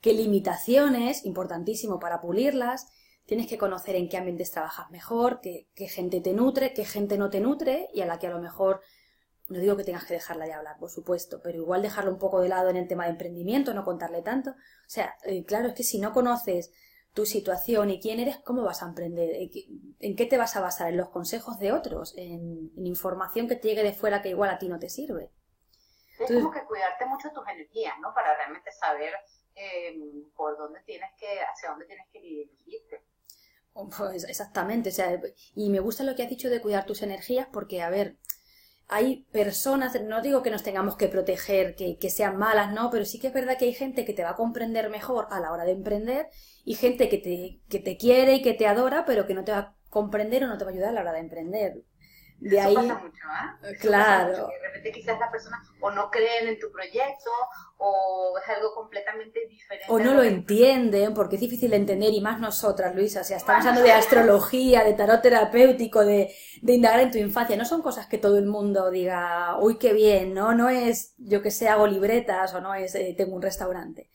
qué 0.00 0.12
limitaciones, 0.12 1.24
importantísimo 1.24 1.98
para 2.00 2.20
pulirlas. 2.20 2.88
Tienes 3.26 3.46
que 3.46 3.56
conocer 3.56 3.96
en 3.96 4.08
qué 4.08 4.18
ambientes 4.18 4.50
trabajas 4.50 4.90
mejor, 4.90 5.40
qué, 5.40 5.66
gente 5.88 6.20
te 6.20 6.34
nutre, 6.34 6.74
qué 6.74 6.84
gente 6.84 7.16
no 7.16 7.30
te 7.30 7.40
nutre 7.40 7.88
y 7.94 8.02
a 8.02 8.06
la 8.06 8.18
que 8.18 8.26
a 8.26 8.30
lo 8.30 8.38
mejor 8.38 8.82
no 9.48 9.58
digo 9.58 9.76
que 9.76 9.84
tengas 9.84 10.04
que 10.04 10.14
dejarla 10.14 10.46
de 10.46 10.52
hablar, 10.52 10.78
por 10.78 10.90
supuesto, 10.90 11.40
pero 11.42 11.58
igual 11.58 11.82
dejarlo 11.82 12.10
un 12.10 12.18
poco 12.18 12.40
de 12.40 12.48
lado 12.48 12.70
en 12.70 12.76
el 12.76 12.88
tema 12.88 13.04
de 13.04 13.10
emprendimiento, 13.10 13.74
no 13.74 13.84
contarle 13.84 14.22
tanto. 14.22 14.50
O 14.50 14.88
sea, 14.88 15.14
eh, 15.24 15.44
claro, 15.44 15.68
es 15.68 15.74
que 15.74 15.82
si 15.82 15.98
no 15.98 16.12
conoces 16.12 16.72
tu 17.14 17.26
situación 17.26 17.90
y 17.90 18.00
quién 18.00 18.20
eres, 18.20 18.38
¿cómo 18.38 18.62
vas 18.62 18.82
a 18.82 18.86
emprender? 18.86 19.30
¿En 20.00 20.16
qué 20.16 20.26
te 20.26 20.36
vas 20.36 20.56
a 20.56 20.60
basar? 20.60 20.88
¿En 20.88 20.96
los 20.96 21.10
consejos 21.10 21.58
de 21.58 21.72
otros? 21.72 22.14
¿En, 22.16 22.72
información 22.76 23.48
que 23.48 23.56
te 23.56 23.68
llegue 23.68 23.84
de 23.84 23.92
fuera 23.92 24.20
que 24.20 24.30
igual 24.30 24.50
a 24.50 24.58
ti 24.58 24.68
no 24.68 24.78
te 24.78 24.88
sirve? 24.88 25.30
Es 26.18 26.30
como 26.30 26.50
que 26.50 26.64
cuidarte 26.64 27.06
mucho 27.06 27.30
tus 27.32 27.46
energías, 27.48 27.94
¿no? 28.00 28.12
Para 28.14 28.36
realmente 28.36 28.70
saber 28.72 29.14
em, 29.54 30.30
por 30.36 30.56
dónde 30.56 30.80
tienes 30.80 31.10
que, 31.18 31.40
hacia 31.40 31.70
dónde 31.70 31.86
tienes 31.86 32.06
que 32.12 32.20
dirigirte. 32.20 33.02
Pues 33.96 34.24
exactamente, 34.24 34.90
o 34.90 34.92
sea, 34.92 35.20
y 35.54 35.68
me 35.68 35.80
gusta 35.80 36.04
lo 36.04 36.14
que 36.14 36.22
has 36.22 36.30
dicho 36.30 36.48
de 36.48 36.60
cuidar 36.60 36.86
tus 36.86 37.02
energías 37.02 37.48
porque, 37.52 37.82
a 37.82 37.90
ver, 37.90 38.16
hay 38.88 39.24
personas, 39.32 40.00
no 40.02 40.22
digo 40.22 40.42
que 40.42 40.50
nos 40.50 40.62
tengamos 40.62 40.96
que 40.96 41.08
proteger, 41.08 41.74
que, 41.74 41.98
que, 41.98 42.10
sean 42.10 42.36
malas, 42.36 42.72
no, 42.72 42.90
pero 42.90 43.04
sí 43.04 43.18
que 43.18 43.28
es 43.28 43.32
verdad 43.34 43.58
que 43.58 43.64
hay 43.66 43.74
gente 43.74 44.04
que 44.04 44.12
te 44.12 44.22
va 44.22 44.30
a 44.30 44.36
comprender 44.36 44.90
mejor 44.90 45.26
a 45.30 45.40
la 45.40 45.52
hora 45.52 45.64
de 45.64 45.72
emprender 45.72 46.28
y 46.64 46.74
gente 46.74 47.08
que 47.08 47.18
te, 47.18 47.60
que 47.68 47.80
te 47.80 47.96
quiere 47.96 48.36
y 48.36 48.42
que 48.42 48.54
te 48.54 48.66
adora, 48.66 49.04
pero 49.06 49.26
que 49.26 49.34
no 49.34 49.44
te 49.44 49.52
va 49.52 49.58
a 49.58 49.76
comprender 49.90 50.44
o 50.44 50.48
no 50.48 50.58
te 50.58 50.64
va 50.64 50.70
a 50.70 50.74
ayudar 50.74 50.90
a 50.90 50.92
la 50.92 51.00
hora 51.00 51.12
de 51.12 51.20
emprender. 51.20 51.82
De 52.38 52.58
Eso 52.58 52.68
ahí, 52.68 52.74
pasa 52.74 52.94
mucho, 52.94 53.24
¿eh? 53.62 53.76
claro. 53.80 54.48
De 54.48 54.68
repente 54.68 54.92
quizás 54.92 55.18
la 55.18 55.30
persona 55.30 55.62
o 55.80 55.90
no 55.90 56.10
creen 56.10 56.48
en 56.48 56.58
tu 56.58 56.70
proyecto 56.70 57.30
o 57.78 58.34
es 58.42 58.48
algo 58.54 58.74
completamente 58.74 59.46
diferente. 59.48 59.86
O 59.88 59.98
no 59.98 60.14
lo 60.14 60.22
entienden 60.22 61.14
porque 61.14 61.36
es 61.36 61.40
difícil 61.40 61.70
de 61.70 61.76
entender 61.76 62.12
y 62.12 62.20
más 62.20 62.40
nosotras, 62.40 62.94
Luisa. 62.94 63.22
O 63.22 63.24
sea, 63.24 63.38
estamos 63.38 63.64
hablando 63.64 63.82
de 63.82 63.92
astrología, 63.92 64.84
de 64.84 64.92
tarot 64.92 65.22
terapéutico, 65.22 66.04
de, 66.04 66.34
de 66.60 66.72
indagar 66.74 67.00
en 67.00 67.10
tu 67.10 67.18
infancia. 67.18 67.56
No 67.56 67.64
son 67.64 67.82
cosas 67.82 68.06
que 68.06 68.18
todo 68.18 68.36
el 68.36 68.46
mundo 68.46 68.90
diga, 68.90 69.56
uy, 69.60 69.78
qué 69.78 69.92
bien, 69.92 70.34
¿no? 70.34 70.54
No 70.54 70.68
es, 70.68 71.14
yo 71.18 71.40
que 71.40 71.50
sé, 71.50 71.68
hago 71.68 71.86
libretas 71.86 72.52
o 72.54 72.60
no 72.60 72.74
es, 72.74 72.94
eh, 72.94 73.14
tengo 73.16 73.36
un 73.36 73.42
restaurante. 73.42 74.10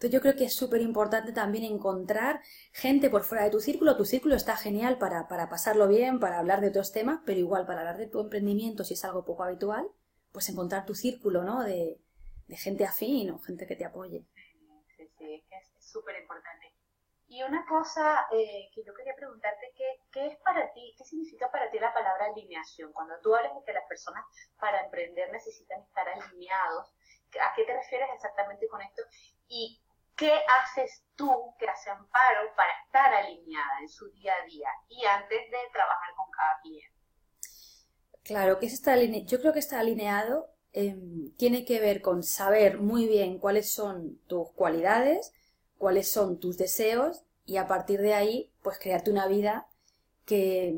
Entonces 0.00 0.14
yo 0.14 0.22
creo 0.22 0.34
que 0.34 0.46
es 0.46 0.54
súper 0.54 0.80
importante 0.80 1.30
también 1.30 1.62
encontrar 1.62 2.40
gente 2.72 3.10
por 3.10 3.22
fuera 3.22 3.44
de 3.44 3.50
tu 3.50 3.60
círculo. 3.60 3.98
Tu 3.98 4.06
círculo 4.06 4.34
está 4.34 4.56
genial 4.56 4.96
para, 4.96 5.28
para 5.28 5.50
pasarlo 5.50 5.88
bien, 5.88 6.20
para 6.20 6.38
hablar 6.38 6.62
de 6.62 6.68
otros 6.68 6.90
temas, 6.90 7.20
pero 7.26 7.38
igual 7.38 7.66
para 7.66 7.80
hablar 7.80 7.98
de 7.98 8.06
tu 8.06 8.18
emprendimiento, 8.18 8.82
si 8.82 8.94
es 8.94 9.04
algo 9.04 9.26
poco 9.26 9.44
habitual, 9.44 9.86
pues 10.32 10.48
encontrar 10.48 10.86
tu 10.86 10.94
círculo, 10.94 11.42
¿no? 11.42 11.62
De, 11.62 12.00
de 12.48 12.56
gente 12.56 12.86
afín 12.86 13.30
o 13.30 13.40
gente 13.40 13.66
que 13.66 13.76
te 13.76 13.84
apoye. 13.84 14.24
Sí, 14.96 15.06
sí, 15.18 15.44
es 15.50 15.92
súper 15.92 16.18
importante. 16.18 16.74
Y 17.28 17.42
una 17.42 17.66
cosa 17.66 18.26
eh, 18.32 18.70
que 18.74 18.82
yo 18.82 18.94
quería 18.94 19.14
preguntarte, 19.14 19.70
¿qué, 19.76 19.84
¿qué 20.10 20.28
es 20.28 20.38
para 20.38 20.72
ti, 20.72 20.94
qué 20.96 21.04
significa 21.04 21.50
para 21.50 21.70
ti 21.70 21.78
la 21.78 21.92
palabra 21.92 22.24
alineación? 22.24 22.90
Cuando 22.94 23.20
tú 23.20 23.34
hablas 23.34 23.52
de 23.54 23.64
que 23.66 23.74
las 23.74 23.86
personas 23.86 24.24
para 24.58 24.82
emprender 24.82 25.30
necesitan 25.30 25.82
estar 25.82 26.08
alineados, 26.08 26.90
¿a 27.38 27.54
qué 27.54 27.64
te 27.64 27.74
refieres 27.74 28.08
exactamente 28.14 28.66
con 28.66 28.80
esto? 28.80 29.02
Y 29.46 29.78
¿Qué 30.20 30.30
haces 30.30 31.02
tú, 31.16 31.30
que 31.58 31.66
hace 31.66 31.88
Amparo, 31.88 32.54
para 32.54 32.70
estar 32.84 33.14
alineada 33.14 33.80
en 33.80 33.88
su 33.88 34.06
día 34.10 34.34
a 34.34 34.44
día 34.44 34.68
y 34.90 35.02
antes 35.06 35.50
de 35.50 35.56
trabajar 35.72 36.14
con 36.14 36.30
cada 36.30 36.60
cliente? 36.60 36.94
Claro, 38.22 38.58
que 38.58 38.66
está 38.66 38.96
yo 38.96 39.40
creo 39.40 39.54
que 39.54 39.60
está 39.60 39.80
alineado 39.80 40.50
em, 40.74 41.34
tiene 41.38 41.64
que 41.64 41.80
ver 41.80 42.02
con 42.02 42.22
saber 42.22 42.80
muy 42.80 43.06
bien 43.06 43.38
cuáles 43.38 43.72
son 43.72 44.18
tus 44.26 44.52
cualidades, 44.52 45.32
cuáles 45.78 46.12
son 46.12 46.38
tus 46.38 46.58
deseos 46.58 47.24
y 47.46 47.56
a 47.56 47.66
partir 47.66 48.02
de 48.02 48.12
ahí, 48.12 48.52
pues 48.62 48.78
crearte 48.78 49.10
una 49.10 49.26
vida 49.26 49.68
que, 50.26 50.76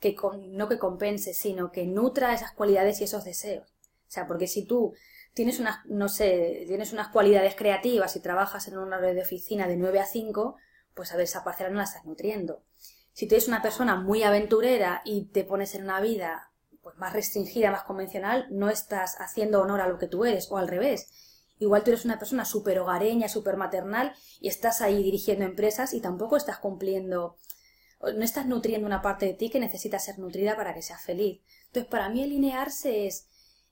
que 0.00 0.16
no 0.48 0.68
que 0.68 0.80
compense, 0.80 1.32
sino 1.32 1.70
que 1.70 1.86
nutra 1.86 2.34
esas 2.34 2.50
cualidades 2.50 3.00
y 3.00 3.04
esos 3.04 3.24
deseos. 3.24 3.70
O 4.08 4.10
sea, 4.10 4.26
porque 4.26 4.48
si 4.48 4.66
tú 4.66 4.94
tienes 5.34 5.58
unas, 5.58 5.84
no 5.86 6.08
sé, 6.08 6.64
tienes 6.66 6.92
unas 6.92 7.08
cualidades 7.08 7.54
creativas 7.54 8.16
y 8.16 8.20
trabajas 8.20 8.68
en 8.68 8.78
una 8.78 8.98
red 8.98 9.14
de 9.14 9.22
oficina 9.22 9.66
de 9.66 9.76
9 9.76 10.00
a 10.00 10.06
5, 10.06 10.56
pues 10.94 11.12
a 11.12 11.16
ver, 11.16 11.24
esa 11.24 11.44
parcela 11.44 11.70
no 11.70 11.76
la 11.76 11.84
estás 11.84 12.04
nutriendo. 12.06 12.62
Si 13.12 13.28
tú 13.28 13.34
eres 13.34 13.48
una 13.48 13.62
persona 13.62 13.96
muy 13.96 14.22
aventurera 14.22 15.02
y 15.04 15.26
te 15.26 15.44
pones 15.44 15.74
en 15.74 15.84
una 15.84 16.00
vida 16.00 16.50
pues 16.82 16.96
más 16.98 17.12
restringida, 17.12 17.70
más 17.70 17.84
convencional, 17.84 18.46
no 18.50 18.68
estás 18.68 19.16
haciendo 19.18 19.60
honor 19.60 19.80
a 19.80 19.88
lo 19.88 19.98
que 19.98 20.06
tú 20.06 20.24
eres, 20.24 20.50
o 20.50 20.58
al 20.58 20.68
revés. 20.68 21.10
Igual 21.58 21.82
tú 21.82 21.90
eres 21.90 22.04
una 22.04 22.18
persona 22.18 22.44
súper 22.44 22.78
hogareña, 22.78 23.28
súper 23.28 23.56
maternal, 23.56 24.12
y 24.40 24.48
estás 24.48 24.82
ahí 24.82 25.02
dirigiendo 25.02 25.44
empresas 25.46 25.94
y 25.94 26.00
tampoco 26.00 26.36
estás 26.36 26.58
cumpliendo, 26.58 27.38
no 28.00 28.22
estás 28.22 28.46
nutriendo 28.46 28.86
una 28.86 29.00
parte 29.00 29.26
de 29.26 29.34
ti 29.34 29.48
que 29.48 29.60
necesita 29.60 29.98
ser 29.98 30.18
nutrida 30.18 30.56
para 30.56 30.74
que 30.74 30.82
seas 30.82 31.02
feliz. 31.02 31.40
Entonces, 31.66 31.90
para 31.90 32.10
mí 32.10 32.22
alinearse 32.22 33.06
es, 33.06 33.28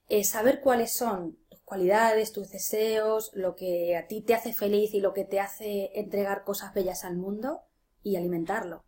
es 0.09 0.29
saber 0.29 0.61
cuáles 0.61 0.91
son 0.91 1.37
cualidades, 1.73 2.31
tus 2.31 2.51
deseos, 2.51 3.31
lo 3.33 3.55
que 3.55 3.97
a 3.97 4.05
ti 4.07 4.21
te 4.21 4.35
hace 4.35 4.53
feliz 4.53 4.93
y 4.93 4.99
lo 4.99 5.11
que 5.11 5.25
te 5.25 5.39
hace 5.39 5.89
entregar 5.95 6.43
cosas 6.43 6.71
bellas 6.71 7.03
al 7.03 7.17
mundo 7.17 7.61
y 8.03 8.15
alimentarlo. 8.15 8.85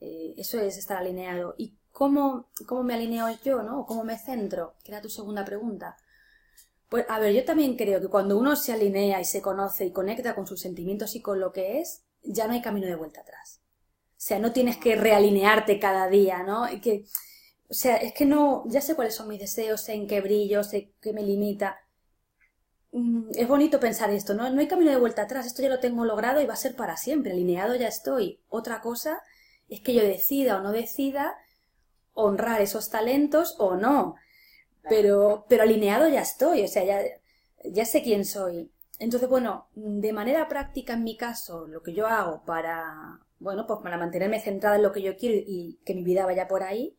Eh, 0.00 0.34
eso 0.36 0.58
es 0.58 0.76
estar 0.76 0.96
alineado. 0.96 1.54
¿Y 1.56 1.76
cómo, 1.92 2.50
cómo 2.66 2.82
me 2.82 2.94
alineo 2.94 3.28
yo, 3.44 3.62
no? 3.62 3.86
¿Cómo 3.86 4.02
me 4.02 4.18
centro? 4.18 4.74
Que 4.82 4.90
era 4.90 5.00
tu 5.00 5.08
segunda 5.08 5.44
pregunta. 5.44 5.96
Pues, 6.88 7.06
a 7.08 7.20
ver, 7.20 7.32
yo 7.32 7.44
también 7.44 7.76
creo 7.76 8.00
que 8.00 8.08
cuando 8.08 8.36
uno 8.36 8.56
se 8.56 8.72
alinea 8.72 9.20
y 9.20 9.24
se 9.24 9.40
conoce 9.40 9.84
y 9.84 9.92
conecta 9.92 10.34
con 10.34 10.48
sus 10.48 10.60
sentimientos 10.60 11.14
y 11.14 11.22
con 11.22 11.38
lo 11.38 11.52
que 11.52 11.78
es, 11.78 12.02
ya 12.24 12.48
no 12.48 12.54
hay 12.54 12.60
camino 12.60 12.88
de 12.88 12.96
vuelta 12.96 13.20
atrás. 13.20 13.62
O 14.10 14.22
sea, 14.22 14.40
no 14.40 14.52
tienes 14.52 14.78
que 14.78 14.96
realinearte 14.96 15.78
cada 15.78 16.08
día, 16.08 16.42
¿no? 16.42 16.66
que 16.82 17.04
o 17.70 17.74
sea, 17.74 17.98
es 17.98 18.12
que 18.12 18.26
no, 18.26 18.64
ya 18.66 18.80
sé 18.80 18.96
cuáles 18.96 19.14
son 19.14 19.28
mis 19.28 19.38
deseos, 19.38 19.82
sé 19.82 19.94
en 19.94 20.08
qué 20.08 20.20
brillo, 20.20 20.64
sé 20.64 20.92
qué 21.00 21.12
me 21.12 21.22
limita. 21.22 21.78
Mm, 22.92 23.30
es 23.34 23.48
bonito 23.48 23.78
pensar 23.80 24.10
esto, 24.10 24.34
¿no? 24.34 24.48
No 24.50 24.60
hay 24.60 24.68
camino 24.68 24.90
de 24.90 24.96
vuelta 24.96 25.22
atrás, 25.22 25.46
esto 25.46 25.62
ya 25.62 25.68
lo 25.68 25.80
tengo 25.80 26.04
logrado 26.04 26.40
y 26.40 26.46
va 26.46 26.54
a 26.54 26.56
ser 26.56 26.74
para 26.76 26.96
siempre, 26.96 27.32
alineado 27.32 27.74
ya 27.76 27.88
estoy. 27.88 28.40
Otra 28.48 28.80
cosa 28.80 29.22
es 29.68 29.80
que 29.80 29.94
yo 29.94 30.02
decida 30.02 30.58
o 30.58 30.62
no 30.62 30.72
decida 30.72 31.36
honrar 32.14 32.60
esos 32.60 32.90
talentos 32.90 33.56
o 33.58 33.76
no. 33.76 34.16
Pero, 34.88 35.46
pero 35.48 35.64
alineado 35.64 36.08
ya 36.08 36.22
estoy, 36.22 36.62
o 36.64 36.68
sea, 36.68 36.84
ya, 36.84 37.00
ya 37.64 37.84
sé 37.84 38.02
quién 38.02 38.24
soy. 38.24 38.72
Entonces, 38.98 39.28
bueno, 39.28 39.68
de 39.74 40.12
manera 40.12 40.48
práctica 40.48 40.94
en 40.94 41.04
mi 41.04 41.16
caso, 41.16 41.66
lo 41.66 41.82
que 41.82 41.94
yo 41.94 42.06
hago 42.06 42.44
para, 42.44 43.20
bueno, 43.38 43.66
pues 43.66 43.80
para 43.82 43.98
mantenerme 43.98 44.40
centrada 44.40 44.76
en 44.76 44.82
lo 44.82 44.92
que 44.92 45.02
yo 45.02 45.16
quiero 45.16 45.36
y 45.46 45.80
que 45.84 45.94
mi 45.94 46.04
vida 46.04 46.26
vaya 46.26 46.48
por 46.48 46.62
ahí, 46.62 46.96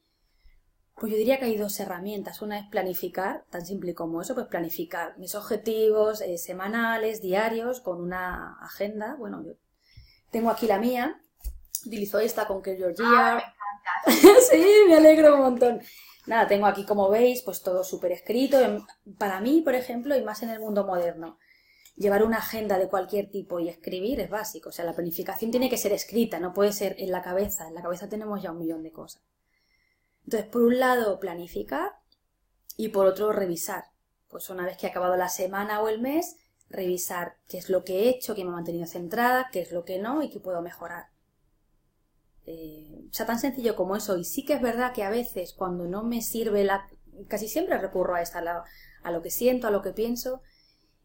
pues 1.01 1.13
yo 1.13 1.17
diría 1.17 1.39
que 1.39 1.45
hay 1.45 1.57
dos 1.57 1.79
herramientas. 1.79 2.43
Una 2.43 2.59
es 2.59 2.67
planificar, 2.67 3.43
tan 3.49 3.65
simple 3.65 3.95
como 3.95 4.21
eso, 4.21 4.35
pues 4.35 4.45
planificar 4.45 5.17
mis 5.17 5.33
objetivos 5.33 6.21
eh, 6.21 6.37
semanales, 6.37 7.23
diarios, 7.23 7.81
con 7.81 7.99
una 7.99 8.59
agenda. 8.61 9.15
Bueno, 9.17 9.43
yo 9.43 9.53
tengo 10.29 10.51
aquí 10.51 10.67
la 10.67 10.77
mía, 10.77 11.19
utilizo 11.87 12.19
esta 12.19 12.45
con 12.45 12.61
que 12.61 12.75
Georgia. 12.75 13.03
Ah, 13.07 13.43
sí, 14.51 14.63
me 14.87 14.97
alegro 14.97 15.33
un 15.37 15.41
montón. 15.41 15.81
Nada, 16.27 16.47
tengo 16.47 16.67
aquí, 16.67 16.85
como 16.85 17.09
veis, 17.09 17.41
pues 17.41 17.63
todo 17.63 17.83
súper 17.83 18.11
escrito. 18.11 18.59
Para 19.17 19.41
mí, 19.41 19.61
por 19.61 19.73
ejemplo, 19.73 20.15
y 20.15 20.21
más 20.21 20.43
en 20.43 20.51
el 20.51 20.59
mundo 20.59 20.85
moderno, 20.85 21.39
llevar 21.95 22.23
una 22.23 22.37
agenda 22.37 22.77
de 22.77 22.89
cualquier 22.89 23.31
tipo 23.31 23.59
y 23.59 23.69
escribir 23.69 24.19
es 24.19 24.29
básico. 24.29 24.69
O 24.69 24.71
sea, 24.71 24.85
la 24.85 24.93
planificación 24.93 25.49
tiene 25.49 25.67
que 25.67 25.77
ser 25.77 25.93
escrita, 25.93 26.39
no 26.39 26.53
puede 26.53 26.73
ser 26.73 26.95
en 26.99 27.09
la 27.09 27.23
cabeza. 27.23 27.67
En 27.67 27.73
la 27.73 27.81
cabeza 27.81 28.07
tenemos 28.07 28.39
ya 28.39 28.51
un 28.51 28.59
millón 28.59 28.83
de 28.83 28.91
cosas. 28.91 29.23
Entonces, 30.23 30.49
por 30.49 30.61
un 30.61 30.79
lado, 30.79 31.19
planificar 31.19 31.91
y 32.77 32.89
por 32.89 33.07
otro, 33.07 33.31
revisar. 33.31 33.85
Pues 34.29 34.49
una 34.49 34.65
vez 34.65 34.77
que 34.77 34.87
ha 34.87 34.89
acabado 34.89 35.17
la 35.17 35.29
semana 35.29 35.81
o 35.81 35.89
el 35.89 35.99
mes, 35.99 36.37
revisar 36.69 37.37
qué 37.47 37.57
es 37.57 37.69
lo 37.69 37.83
que 37.83 38.03
he 38.03 38.09
hecho, 38.09 38.35
qué 38.35 38.43
me 38.43 38.51
ha 38.51 38.53
mantenido 38.53 38.87
centrada, 38.87 39.49
qué 39.51 39.61
es 39.61 39.71
lo 39.71 39.83
que 39.83 39.99
no 39.99 40.23
y 40.23 40.29
qué 40.29 40.39
puedo 40.39 40.61
mejorar. 40.61 41.07
Eh, 42.45 43.05
o 43.09 43.13
sea, 43.13 43.25
tan 43.25 43.39
sencillo 43.39 43.75
como 43.75 43.95
eso. 43.95 44.17
Y 44.17 44.23
sí 44.23 44.45
que 44.45 44.53
es 44.53 44.61
verdad 44.61 44.93
que 44.93 45.03
a 45.03 45.09
veces 45.09 45.53
cuando 45.53 45.85
no 45.85 46.03
me 46.03 46.21
sirve 46.21 46.63
la... 46.63 46.87
casi 47.27 47.47
siempre 47.47 47.77
recurro 47.77 48.15
a 48.15 48.21
esta, 48.21 48.65
a 49.03 49.11
lo 49.11 49.21
que 49.21 49.29
siento, 49.29 49.67
a 49.67 49.71
lo 49.71 49.81
que 49.81 49.91
pienso. 49.91 50.41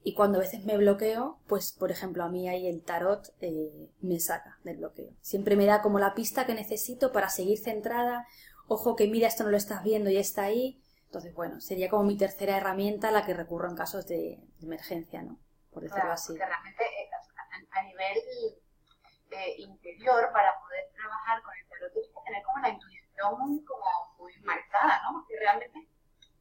Y 0.02 0.14
cuando 0.14 0.38
a 0.38 0.42
veces 0.42 0.64
me 0.64 0.76
bloqueo, 0.76 1.40
pues 1.48 1.72
por 1.72 1.90
ejemplo 1.90 2.22
a 2.22 2.28
mí 2.28 2.48
ahí 2.48 2.68
el 2.68 2.82
tarot 2.82 3.34
eh, 3.40 3.90
me 4.00 4.20
saca 4.20 4.58
del 4.62 4.76
bloqueo. 4.76 5.10
Siempre 5.20 5.56
me 5.56 5.66
da 5.66 5.82
como 5.82 5.98
la 5.98 6.14
pista 6.14 6.46
que 6.46 6.54
necesito 6.54 7.10
para 7.10 7.28
seguir 7.28 7.58
centrada 7.58 8.24
ojo 8.68 8.96
que 8.96 9.08
mira, 9.08 9.28
esto 9.28 9.44
no 9.44 9.50
lo 9.50 9.56
estás 9.56 9.82
viendo 9.82 10.10
y 10.10 10.16
está 10.16 10.44
ahí. 10.44 10.82
Entonces, 11.06 11.34
bueno, 11.34 11.60
sería 11.60 11.88
como 11.88 12.04
mi 12.04 12.16
tercera 12.16 12.56
herramienta 12.56 13.10
la 13.10 13.24
que 13.24 13.34
recurro 13.34 13.68
en 13.68 13.76
casos 13.76 14.06
de, 14.06 14.40
emergencia, 14.62 15.22
¿no? 15.22 15.38
Por 15.70 15.84
decirlo 15.84 16.12
así. 16.12 16.32
Porque 16.32 16.44
realmente 16.44 16.84
eh, 16.84 17.10
a, 17.70 17.82
nivel 17.82 18.18
eh, 19.30 19.54
interior, 19.58 20.30
para 20.32 20.58
poder 20.60 20.90
trabajar 20.94 21.42
con 21.42 21.54
el 21.54 21.68
tarot, 21.68 21.92
tienes 21.92 22.10
que 22.10 22.20
tener 22.24 22.42
como 22.42 22.58
la 22.58 22.68
intuición 22.70 23.64
como 23.64 24.16
muy 24.18 24.32
marcada, 24.42 25.00
¿no? 25.04 25.20
Porque 25.20 25.38
realmente 25.38 25.88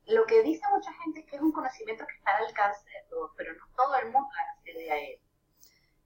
lo 0.07 0.25
que 0.25 0.43
dice 0.43 0.61
mucha 0.73 0.91
gente 1.03 1.21
es 1.21 1.25
que 1.25 1.35
es 1.35 1.41
un 1.41 1.51
conocimiento 1.51 2.05
que 2.05 2.15
está 2.15 2.35
al 2.35 2.45
alcance 2.45 2.85
de 2.85 3.09
todos, 3.09 3.31
pero 3.37 3.53
no 3.53 3.65
todo 3.75 3.95
el 3.97 4.11
mundo 4.11 4.29
accede 4.57 4.91
a 4.91 4.97
él. 4.97 5.19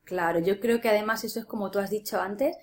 Claro, 0.03 0.39
yo 0.39 0.59
creo 0.59 0.81
que 0.81 0.89
además 0.89 1.23
eso 1.23 1.39
es 1.39 1.45
como 1.45 1.69
tú 1.69 1.79
has 1.79 1.89
dicho 1.89 2.19
antes, 2.19 2.57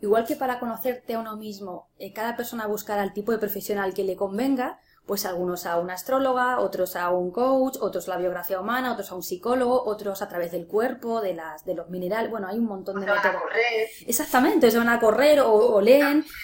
Igual 0.00 0.26
que 0.26 0.36
para 0.36 0.58
conocerte 0.58 1.14
a 1.14 1.20
uno 1.20 1.36
mismo, 1.36 1.88
eh, 1.98 2.12
cada 2.12 2.36
persona 2.36 2.66
buscará 2.66 3.02
el 3.02 3.14
tipo 3.14 3.32
de 3.32 3.38
profesional 3.38 3.94
que 3.94 4.04
le 4.04 4.14
convenga, 4.14 4.78
pues 5.06 5.24
algunos 5.24 5.66
a 5.66 5.78
una 5.78 5.94
astróloga, 5.94 6.58
otros 6.58 6.96
a 6.96 7.10
un 7.10 7.30
coach, 7.30 7.76
otros 7.80 8.08
la 8.08 8.16
biografía 8.16 8.60
humana, 8.60 8.92
otros 8.92 9.10
a 9.12 9.14
un 9.14 9.22
psicólogo, 9.22 9.84
otros 9.84 10.20
a 10.20 10.28
través 10.28 10.50
del 10.50 10.66
cuerpo, 10.66 11.20
de 11.20 11.32
las, 11.32 11.64
de 11.64 11.74
los 11.74 11.88
minerales, 11.88 12.30
bueno, 12.30 12.48
hay 12.48 12.58
un 12.58 12.66
montón 12.66 13.00
de 13.00 13.06
métodos. 13.06 13.40
correr. 13.40 13.88
Exactamente, 14.06 14.70
se 14.70 14.78
van 14.78 14.88
a 14.88 15.00
correr 15.00 15.40
o, 15.40 15.80
leen. 15.80 16.24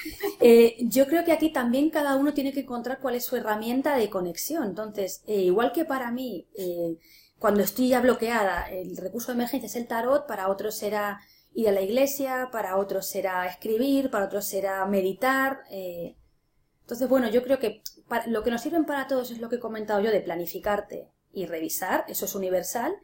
Eh, 0.45 0.77
yo 0.81 1.07
creo 1.07 1.25
que 1.25 1.31
aquí 1.31 1.53
también 1.53 1.89
cada 1.89 2.17
uno 2.17 2.35
tiene 2.35 2.53
que 2.53 2.61
encontrar 2.61 2.99
cuál 2.99 3.15
es 3.15 3.25
su 3.25 3.37
herramienta 3.37 3.95
de 3.95 4.11
conexión. 4.11 4.65
Entonces, 4.65 5.23
eh, 5.29 5.37
igual 5.37 5.71
que 5.71 5.85
para 5.85 6.11
mí, 6.11 6.49
cuando 7.39 7.63
estoy 7.63 7.91
ya 7.91 8.01
bloqueada, 8.01 8.69
el 8.69 8.97
recurso 8.97 9.29
de 9.29 9.35
emergencia 9.35 9.67
es 9.67 9.77
el 9.77 9.87
tarot, 9.87 10.27
para 10.27 10.49
otros 10.49 10.77
será 10.77 11.21
ir 11.55 11.69
a 11.69 11.73
la 11.73 11.81
iglesia, 11.81 12.49
para 12.51 12.77
otros 12.77 13.09
será 13.09 13.47
escribir, 13.47 14.11
para 14.11 14.27
otros 14.27 14.47
será 14.47 14.85
meditar. 14.87 15.65
Eh. 15.71 16.17
Entonces, 16.83 17.09
bueno, 17.09 17.29
yo 17.29 17.43
creo 17.43 17.59
que 17.59 17.83
lo 18.27 18.43
que 18.43 18.51
nos 18.51 18.61
sirven 18.61 18.85
para 18.85 19.07
todos 19.07 19.31
es 19.31 19.39
lo 19.39 19.49
que 19.49 19.57
he 19.57 19.61
comentado 19.61 20.01
yo 20.01 20.11
de 20.11 20.21
planificarte 20.21 21.11
y 21.33 21.47
revisar, 21.47 22.05
eso 22.09 22.25
es 22.25 22.35
universal. 22.35 22.95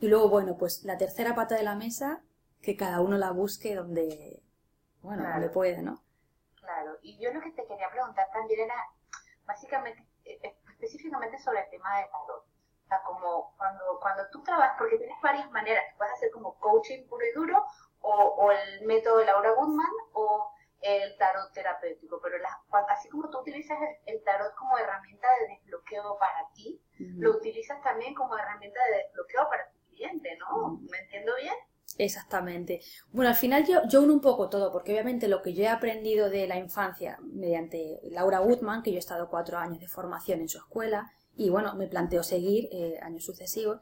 Y 0.00 0.08
luego, 0.08 0.28
bueno, 0.28 0.56
pues 0.56 0.84
la 0.84 0.96
tercera 0.96 1.34
pata 1.34 1.56
de 1.56 1.62
la 1.62 1.74
mesa, 1.74 2.22
que 2.62 2.76
cada 2.76 3.00
uno 3.00 3.18
la 3.18 3.32
busque 3.32 3.74
donde, 3.74 4.42
bueno, 5.02 5.28
donde 5.28 5.48
puede, 5.50 5.82
¿no? 5.82 6.02
Claro, 6.60 6.98
y 7.02 7.18
yo 7.18 7.32
lo 7.32 7.40
que 7.40 7.50
te 7.50 7.66
quería 7.66 7.90
preguntar 7.90 8.26
también 8.32 8.60
era, 8.60 8.74
básicamente, 9.44 10.06
eh, 10.24 10.38
eh, 10.42 10.56
específicamente 10.70 11.38
sobre 11.38 11.60
el 11.60 11.70
tema 11.70 11.98
de 11.98 12.04
tarot. 12.04 12.44
O 12.84 12.88
sea, 12.88 13.02
como 13.02 13.54
cuando, 13.56 13.84
cuando 14.00 14.22
tú 14.30 14.42
trabajas, 14.42 14.76
porque 14.78 14.98
tienes 14.98 15.20
varias 15.22 15.50
maneras, 15.50 15.84
puedes 15.96 16.14
hacer 16.14 16.30
como 16.30 16.58
coaching 16.58 17.06
puro 17.08 17.24
y 17.26 17.32
duro, 17.32 17.64
o, 18.00 18.50
el 18.52 18.86
método 18.86 19.18
de 19.18 19.26
Laura 19.26 19.52
Goodman 19.52 19.86
o 20.12 20.50
el 20.80 21.16
tarot 21.18 21.52
terapéutico, 21.52 22.20
pero 22.22 22.36
así 22.88 23.08
como 23.08 23.28
tú 23.30 23.40
utilizas 23.40 23.78
el, 24.06 24.22
tarot 24.22 24.54
como 24.54 24.78
herramienta 24.78 25.26
de 25.40 25.54
desbloqueo 25.54 26.16
para 26.18 26.48
ti, 26.54 26.80
lo 26.98 27.32
utilizas 27.32 27.82
también 27.82 28.14
como 28.14 28.36
herramienta 28.36 28.80
de 28.90 28.98
desbloqueo 29.04 29.48
para 29.48 29.70
tu 29.70 29.78
cliente, 29.90 30.36
¿no? 30.38 30.78
¿Me 30.88 30.98
entiendo 30.98 31.32
bien? 31.40 31.54
Exactamente. 31.96 32.80
Bueno, 33.10 33.30
al 33.30 33.36
final 33.36 33.66
yo, 33.66 33.80
yo 33.88 34.02
uno 34.02 34.12
un 34.12 34.20
poco 34.20 34.48
todo, 34.48 34.70
porque 34.70 34.92
obviamente 34.92 35.26
lo 35.26 35.42
que 35.42 35.52
yo 35.52 35.64
he 35.64 35.68
aprendido 35.68 36.30
de 36.30 36.46
la 36.46 36.56
infancia 36.56 37.18
mediante 37.22 38.00
Laura 38.04 38.38
Goodman, 38.38 38.82
que 38.82 38.92
yo 38.92 38.96
he 38.96 39.00
estado 39.00 39.28
cuatro 39.28 39.58
años 39.58 39.80
de 39.80 39.88
formación 39.88 40.40
en 40.40 40.48
su 40.48 40.58
escuela, 40.58 41.12
y 41.36 41.50
bueno, 41.50 41.74
me 41.74 41.88
planteo 41.88 42.22
seguir 42.22 42.68
eh, 42.70 42.98
años 43.02 43.24
sucesivos, 43.24 43.80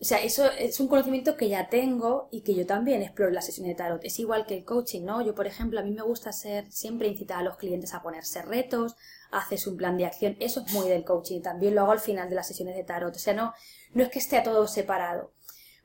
o 0.00 0.04
sea, 0.04 0.18
eso 0.18 0.50
es 0.50 0.80
un 0.80 0.88
conocimiento 0.88 1.36
que 1.36 1.48
ya 1.48 1.68
tengo 1.68 2.28
y 2.32 2.42
que 2.42 2.54
yo 2.54 2.66
también 2.66 3.00
exploro 3.02 3.28
en 3.28 3.36
la 3.36 3.42
sesión 3.42 3.68
de 3.68 3.76
tarot. 3.76 4.04
Es 4.04 4.18
igual 4.18 4.44
que 4.44 4.56
el 4.56 4.64
coaching, 4.64 5.04
¿no? 5.04 5.22
Yo, 5.22 5.34
por 5.34 5.46
ejemplo, 5.46 5.78
a 5.78 5.82
mí 5.84 5.92
me 5.92 6.02
gusta 6.02 6.32
ser 6.32 6.70
siempre 6.72 7.06
incitar 7.06 7.38
a 7.38 7.42
los 7.42 7.56
clientes 7.56 7.94
a 7.94 8.02
ponerse 8.02 8.42
retos, 8.42 8.96
a 9.30 9.38
hacerse 9.38 9.70
un 9.70 9.76
plan 9.76 9.96
de 9.96 10.06
acción. 10.06 10.36
Eso 10.40 10.64
es 10.66 10.72
muy 10.72 10.88
del 10.88 11.04
coaching. 11.04 11.42
También 11.42 11.76
lo 11.76 11.82
hago 11.82 11.92
al 11.92 12.00
final 12.00 12.28
de 12.28 12.34
las 12.34 12.48
sesiones 12.48 12.74
de 12.74 12.82
tarot. 12.82 13.14
O 13.14 13.18
sea, 13.18 13.34
no, 13.34 13.54
no 13.92 14.02
es 14.02 14.10
que 14.10 14.18
esté 14.18 14.36
a 14.36 14.42
todo 14.42 14.66
separado. 14.66 15.32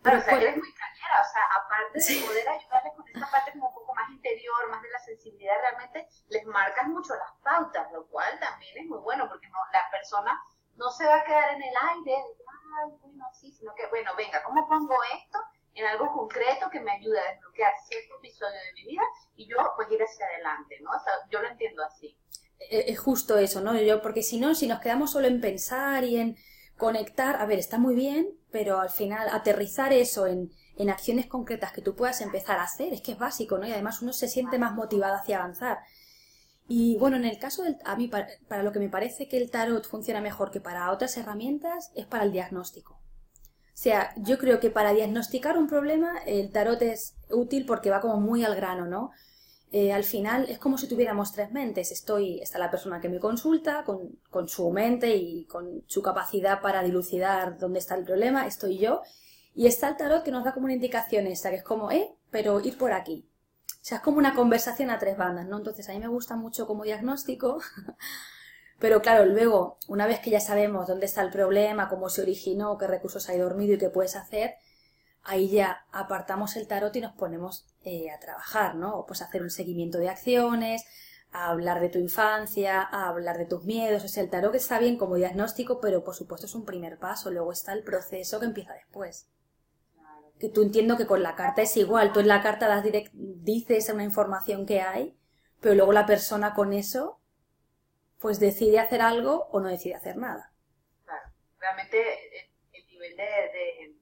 Pero, 0.01 0.17
o 0.17 0.21
sea, 0.21 0.37
eres 0.37 0.57
muy 0.57 0.73
cañera. 0.73 1.21
O 1.21 1.29
sea, 1.31 1.43
aparte 1.55 2.13
de 2.13 2.27
poder 2.27 2.49
ayudarles 2.49 2.93
con 2.95 3.07
esta 3.07 3.29
parte 3.29 3.51
como 3.51 3.67
un 3.67 3.73
poco 3.75 3.93
más 3.93 4.09
interior, 4.09 4.69
más 4.71 4.81
de 4.81 4.89
la 4.89 4.99
sensibilidad, 4.99 5.53
realmente 5.61 6.07
les 6.29 6.45
marcas 6.45 6.87
mucho 6.87 7.13
las 7.13 7.31
pautas, 7.43 7.91
lo 7.93 8.07
cual 8.07 8.39
también 8.39 8.75
es 8.79 8.85
muy 8.87 8.99
bueno 8.99 9.29
porque 9.29 9.47
no, 9.49 9.59
la 9.71 9.85
persona 9.91 10.33
no 10.77 10.89
se 10.89 11.05
va 11.05 11.17
a 11.17 11.23
quedar 11.23 11.53
en 11.53 11.61
el 11.61 11.73
aire 11.95 12.23
bueno, 13.01 13.25
sí, 13.39 13.51
sino 13.51 13.73
que, 13.75 13.87
bueno, 13.87 14.11
venga, 14.17 14.43
¿cómo 14.43 14.67
pongo 14.67 14.95
esto 15.17 15.39
en 15.73 15.85
algo 15.85 16.11
concreto 16.13 16.69
que 16.71 16.79
me 16.79 16.91
ayude 16.91 17.19
a 17.19 17.31
desbloquear 17.33 17.73
cierto 17.87 18.15
episodio 18.17 18.57
de 18.67 18.73
mi 18.73 18.91
vida 18.91 19.03
y 19.35 19.47
yo 19.47 19.57
pues 19.75 19.89
ir 19.91 20.01
hacia 20.01 20.25
adelante, 20.25 20.77
¿no? 20.81 20.89
O 20.89 20.99
sea, 21.03 21.13
yo 21.29 21.41
lo 21.41 21.47
entiendo 21.47 21.83
así. 21.83 22.17
E-, 22.59 22.91
es 22.91 22.99
justo 22.99 23.37
eso, 23.37 23.61
¿no? 23.61 23.79
Yo, 23.79 24.01
porque 24.01 24.23
si 24.23 24.39
no, 24.39 24.55
si 24.55 24.67
nos 24.67 24.79
quedamos 24.79 25.11
solo 25.11 25.27
en 25.27 25.41
pensar 25.41 26.03
y 26.03 26.17
en 26.17 26.37
conectar, 26.77 27.37
a 27.37 27.45
ver, 27.45 27.59
está 27.59 27.77
muy 27.77 27.95
bien, 27.95 28.37
pero 28.51 28.79
al 28.79 28.89
final 28.89 29.27
aterrizar 29.31 29.93
eso 29.93 30.27
en, 30.27 30.51
en 30.75 30.89
acciones 30.89 31.27
concretas 31.27 31.71
que 31.71 31.81
tú 31.81 31.95
puedas 31.95 32.21
empezar 32.21 32.57
a 32.59 32.63
hacer, 32.63 32.93
es 32.93 33.01
que 33.01 33.11
es 33.13 33.19
básico, 33.19 33.57
¿no? 33.57 33.67
Y 33.67 33.71
además 33.71 34.01
uno 34.01 34.13
se 34.13 34.27
siente 34.27 34.57
más 34.57 34.73
motivado 34.73 35.15
hacia 35.15 35.37
avanzar. 35.37 35.79
Y 36.71 36.97
bueno, 36.97 37.17
en 37.17 37.25
el 37.25 37.39
caso 37.39 37.63
del, 37.63 37.77
a 37.83 37.95
mí, 37.95 38.07
para, 38.07 38.63
lo 38.63 38.71
que 38.71 38.77
me 38.77 38.89
parece 38.89 39.27
que 39.27 39.37
el 39.37 39.49
tarot 39.49 39.87
funciona 39.87 40.21
mejor 40.21 40.51
que 40.51 40.61
para 40.61 40.91
otras 40.91 41.17
herramientas, 41.17 41.91
es 41.95 42.05
para 42.05 42.23
el 42.23 42.31
diagnóstico. 42.31 42.93
O 42.93 43.81
sea, 43.81 44.13
yo 44.17 44.37
creo 44.37 44.59
que 44.59 44.69
para 44.69 44.93
diagnosticar 44.93 45.57
un 45.57 45.67
problema, 45.67 46.19
el 46.27 46.51
tarot 46.51 46.79
es 46.83 47.15
útil 47.31 47.65
porque 47.65 47.89
va 47.89 48.01
como 48.01 48.19
muy 48.19 48.43
al 48.43 48.55
grano, 48.55 48.85
¿no? 48.85 49.09
Eh, 49.71 49.91
al 49.91 50.03
final 50.03 50.45
es 50.47 50.59
como 50.59 50.77
si 50.77 50.87
tuviéramos 50.87 51.31
tres 51.31 51.51
mentes. 51.51 51.91
Estoy, 51.91 52.39
está 52.39 52.59
la 52.59 52.69
persona 52.69 53.01
que 53.01 53.09
me 53.09 53.19
consulta 53.19 53.83
con, 53.83 54.19
con, 54.29 54.47
su 54.47 54.69
mente 54.69 55.15
y 55.15 55.45
con 55.45 55.83
su 55.87 56.03
capacidad 56.03 56.61
para 56.61 56.83
dilucidar 56.83 57.57
dónde 57.57 57.79
está 57.79 57.95
el 57.95 58.03
problema, 58.03 58.45
estoy 58.45 58.77
yo. 58.77 59.01
Y 59.55 59.65
está 59.65 59.89
el 59.89 59.97
tarot 59.97 60.23
que 60.23 60.31
nos 60.31 60.43
da 60.43 60.53
como 60.53 60.65
una 60.65 60.73
indicación 60.73 61.25
que 61.25 61.31
es 61.31 61.63
como, 61.63 61.89
eh, 61.91 62.13
pero 62.29 62.59
ir 62.59 62.77
por 62.77 62.93
aquí. 62.93 63.28
O 63.89 63.91
sea, 63.91 63.97
es 63.97 64.03
como 64.03 64.19
una 64.19 64.35
conversación 64.35 64.91
a 64.91 64.99
tres 64.99 65.17
bandas, 65.17 65.47
¿no? 65.47 65.57
Entonces 65.57 65.89
a 65.89 65.93
mí 65.93 65.99
me 65.99 66.07
gusta 66.07 66.35
mucho 66.35 66.67
como 66.67 66.83
diagnóstico, 66.83 67.59
pero 68.79 69.01
claro, 69.01 69.25
luego, 69.25 69.79
una 69.87 70.05
vez 70.05 70.19
que 70.19 70.29
ya 70.29 70.39
sabemos 70.39 70.85
dónde 70.85 71.07
está 71.07 71.23
el 71.23 71.31
problema, 71.31 71.89
cómo 71.89 72.07
se 72.09 72.21
originó, 72.21 72.77
qué 72.77 72.85
recursos 72.85 73.27
hay 73.29 73.39
dormido 73.39 73.73
y 73.73 73.77
qué 73.79 73.89
puedes 73.89 74.15
hacer, 74.15 74.57
ahí 75.23 75.49
ya 75.49 75.87
apartamos 75.91 76.55
el 76.55 76.67
tarot 76.67 76.95
y 76.97 77.01
nos 77.01 77.13
ponemos 77.13 77.65
eh, 77.83 78.11
a 78.11 78.19
trabajar, 78.19 78.75
¿no? 78.75 79.05
Pues 79.07 79.23
hacer 79.23 79.41
un 79.41 79.49
seguimiento 79.49 79.97
de 79.97 80.09
acciones, 80.09 80.85
a 81.31 81.49
hablar 81.49 81.79
de 81.79 81.89
tu 81.89 81.97
infancia, 81.97 82.83
a 82.83 83.07
hablar 83.07 83.39
de 83.39 83.47
tus 83.47 83.63
miedos. 83.63 84.03
O 84.03 84.07
sea, 84.07 84.21
el 84.21 84.29
tarot 84.29 84.53
está 84.53 84.77
bien 84.77 84.97
como 84.97 85.15
diagnóstico, 85.15 85.79
pero 85.81 86.03
por 86.03 86.13
supuesto 86.13 86.45
es 86.45 86.53
un 86.53 86.63
primer 86.63 86.99
paso. 86.99 87.31
Luego 87.31 87.51
está 87.51 87.73
el 87.73 87.81
proceso 87.81 88.39
que 88.39 88.45
empieza 88.45 88.73
después. 88.73 89.25
Que 90.39 90.49
tú 90.49 90.61
entiendo 90.63 90.97
que 90.97 91.05
con 91.05 91.21
la 91.21 91.35
carta 91.35 91.61
es 91.61 91.75
igual. 91.77 92.13
Tú 92.13 92.21
en 92.21 92.27
la 92.27 92.41
carta 92.41 92.67
das 92.67 92.83
dices 93.13 93.89
una 93.89 94.03
información 94.03 94.65
que 94.65 94.81
hay, 94.81 95.17
pero 95.59 95.75
luego 95.75 95.91
la 95.91 96.05
persona 96.05 96.53
con 96.53 96.73
eso, 96.73 97.19
pues 98.19 98.39
decide 98.39 98.79
hacer 98.79 99.01
algo 99.01 99.49
o 99.51 99.59
no 99.59 99.69
decide 99.69 99.95
hacer 99.95 100.17
nada. 100.17 100.53
Claro. 101.05 101.29
Realmente 101.59 102.49
el, 102.73 102.87
nivel 102.87 103.15
de, 103.15 103.95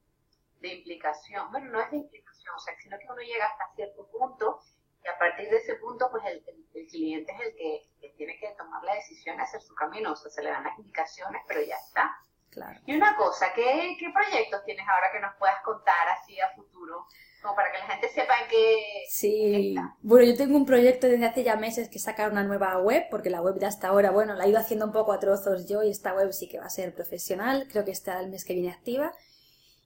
de, 0.60 0.74
implicación, 0.76 1.52
bueno, 1.52 1.72
no 1.72 1.82
es 1.82 1.92
de 1.92 1.98
implicación, 1.98 2.56
o 2.56 2.60
sea, 2.60 2.74
sino 2.82 2.98
que 2.98 3.06
uno 3.06 3.22
llega 3.22 3.46
hasta 3.46 3.76
cierto 3.76 4.08
punto 4.08 4.60
y 5.04 5.08
a 5.08 5.18
partir 5.18 5.50
de 5.50 5.58
ese 5.58 5.76
punto, 5.76 6.10
pues 6.12 6.24
el, 6.26 6.44
cliente 6.90 7.32
es 7.32 7.40
el 7.40 7.56
que, 7.56 8.14
tiene 8.18 8.38
que 8.40 8.50
tomar 8.58 8.84
la 8.84 8.96
decisión 8.96 9.38
de 9.38 9.44
hacer 9.44 9.62
su 9.62 9.74
camino. 9.76 10.12
O 10.12 10.16
sea, 10.16 10.32
se 10.32 10.42
le 10.44 10.50
dan 10.50 10.64
las 10.64 10.78
indicaciones, 10.78 11.42
pero 11.48 11.62
ya 11.62 11.76
está. 11.76 12.12
Claro. 12.58 12.80
Y 12.88 12.96
una 12.96 13.16
cosa, 13.16 13.54
¿qué, 13.54 13.96
¿qué 14.00 14.08
proyectos 14.12 14.64
tienes 14.66 14.84
ahora 14.90 15.12
que 15.12 15.20
nos 15.20 15.36
puedas 15.36 15.62
contar 15.64 16.10
así 16.10 16.40
a 16.42 16.50
futuro? 16.56 17.06
Como 17.40 17.56
para 17.56 17.72
que 17.72 17.78
la 17.78 17.86
gente 17.86 18.10
sepa 18.10 18.34
en 18.42 18.48
qué. 18.50 19.04
Sí, 19.10 19.76
bueno, 20.02 20.26
yo 20.26 20.36
tengo 20.36 20.58
un 20.58 20.66
proyecto 20.66 21.06
desde 21.06 21.28
hace 21.28 21.44
ya 21.44 21.56
meses 21.56 21.88
que 21.88 22.00
sacar 22.00 22.32
una 22.32 22.44
nueva 22.44 22.80
web, 22.80 23.06
porque 23.12 23.30
la 23.30 23.42
web 23.42 23.60
de 23.60 23.68
hasta 23.68 23.90
ahora, 23.90 24.10
bueno, 24.10 24.34
la 24.34 24.46
he 24.46 24.50
ido 24.50 24.58
haciendo 24.58 24.88
un 24.88 24.92
poco 24.92 25.14
a 25.14 25.20
trozos 25.20 25.68
yo 25.68 25.84
y 25.84 25.92
esta 25.92 26.16
web 26.16 26.34
sí 26.34 26.50
que 26.50 26.58
va 26.58 26.66
a 26.66 26.72
ser 26.72 26.96
profesional, 26.96 27.68
creo 27.70 27.86
que 27.86 27.92
está 27.92 28.20
el 28.20 28.30
mes 28.30 28.44
que 28.44 28.56
viene 28.56 28.72
activa. 28.72 29.14